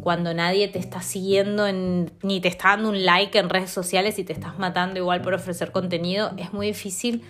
cuando 0.01 0.33
nadie 0.33 0.67
te 0.67 0.79
está 0.79 1.01
siguiendo 1.01 1.65
ni 1.71 2.41
te 2.41 2.47
está 2.47 2.69
dando 2.69 2.89
un 2.89 3.05
like 3.05 3.37
en 3.37 3.49
redes 3.49 3.71
sociales 3.71 4.19
y 4.19 4.23
te 4.23 4.33
estás 4.33 4.59
matando 4.59 4.99
igual 4.99 5.21
por 5.21 5.33
ofrecer 5.33 5.71
contenido, 5.71 6.31
es 6.37 6.53
muy 6.53 6.67
difícil 6.67 7.23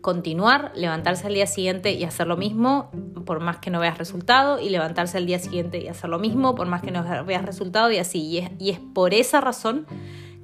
continuar, 0.00 0.72
levantarse 0.74 1.26
al 1.26 1.34
día 1.34 1.46
siguiente 1.46 1.92
y 1.92 2.04
hacer 2.04 2.26
lo 2.26 2.36
mismo 2.36 2.90
por 3.26 3.40
más 3.40 3.58
que 3.58 3.70
no 3.70 3.80
veas 3.80 3.98
resultado 3.98 4.60
y 4.60 4.70
levantarse 4.70 5.18
al 5.18 5.26
día 5.26 5.38
siguiente 5.38 5.78
y 5.78 5.88
hacer 5.88 6.08
lo 6.08 6.18
mismo 6.18 6.54
por 6.54 6.66
más 6.66 6.82
que 6.82 6.90
no 6.90 7.04
veas 7.24 7.44
resultado 7.44 7.90
y 7.90 7.98
así. 7.98 8.20
Y 8.20 8.38
es, 8.38 8.50
y 8.58 8.70
es 8.70 8.78
por 8.78 9.12
esa 9.12 9.40
razón 9.40 9.86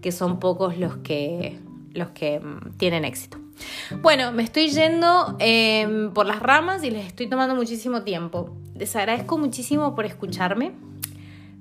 que 0.03 0.13
son 0.13 0.39
pocos 0.39 0.77
los 0.77 0.99
que, 0.99 1.59
los 1.93 2.11
que 2.11 2.41
mm, 2.41 2.77
tienen 2.77 3.05
éxito. 3.05 3.39
Bueno, 4.03 4.33
me 4.33 4.43
estoy 4.43 4.69
yendo 4.69 5.37
em, 5.39 6.13
por 6.13 6.27
las 6.27 6.41
ramas 6.41 6.85
y 6.85 6.91
les 6.91 7.07
estoy 7.07 7.29
tomando 7.29 7.55
muchísimo 7.55 8.03
tiempo. 8.03 8.55
Les 8.75 8.95
agradezco 8.97 9.39
muchísimo 9.39 9.95
por 9.95 10.05
escucharme. 10.05 10.73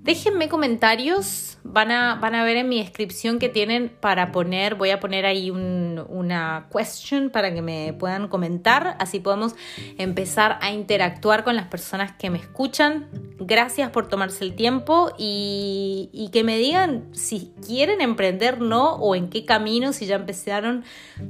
Déjenme 0.03 0.49
comentarios, 0.49 1.59
van 1.63 1.89
a, 1.89 2.15
van 2.15 2.35
a 2.35 2.43
ver 2.43 2.57
en 2.57 2.67
mi 2.67 2.77
descripción 2.79 3.39
que 3.39 3.47
tienen 3.47 3.87
para 3.87 4.33
poner, 4.33 4.75
voy 4.75 4.89
a 4.89 4.99
poner 4.99 5.25
ahí 5.25 5.49
una 5.49 6.67
question 6.75 7.29
para 7.29 7.53
que 7.53 7.61
me 7.61 7.93
puedan 7.93 8.27
comentar, 8.27 8.97
así 8.99 9.21
podemos 9.21 9.55
empezar 9.97 10.59
a 10.59 10.73
interactuar 10.73 11.45
con 11.45 11.55
las 11.55 11.67
personas 11.67 12.11
que 12.11 12.29
me 12.29 12.37
escuchan. 12.37 13.07
Gracias 13.39 13.91
por 13.91 14.09
tomarse 14.09 14.43
el 14.43 14.55
tiempo 14.55 15.13
y, 15.17 16.09
y 16.11 16.31
que 16.31 16.43
me 16.43 16.57
digan 16.57 17.07
si 17.13 17.53
quieren 17.65 18.01
emprender, 18.01 18.59
no, 18.59 18.95
o 18.95 19.15
en 19.15 19.29
qué 19.29 19.45
camino, 19.45 19.93
si 19.93 20.05
ya 20.05 20.15
empezaron, 20.15 20.83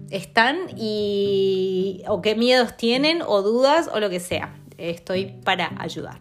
están 0.10 0.58
y, 0.76 2.02
o 2.08 2.24
qué 2.24 2.34
miedos 2.34 2.76
tienen 2.76 3.22
o 3.22 3.44
dudas 3.44 3.88
o 3.94 4.00
lo 4.00 4.10
que 4.10 4.20
sea. 4.20 4.56
Estoy 4.80 5.26
para 5.44 5.76
ayudar. 5.78 6.20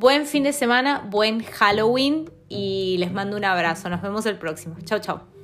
Buen 0.00 0.26
fin 0.26 0.44
de 0.44 0.52
semana, 0.52 1.04
buen 1.10 1.42
Halloween 1.42 2.30
y 2.48 2.98
les 2.98 3.12
mando 3.12 3.36
un 3.36 3.44
abrazo. 3.44 3.88
Nos 3.88 4.00
vemos 4.00 4.26
el 4.26 4.38
próximo. 4.38 4.76
Chao, 4.84 5.00
chao. 5.00 5.37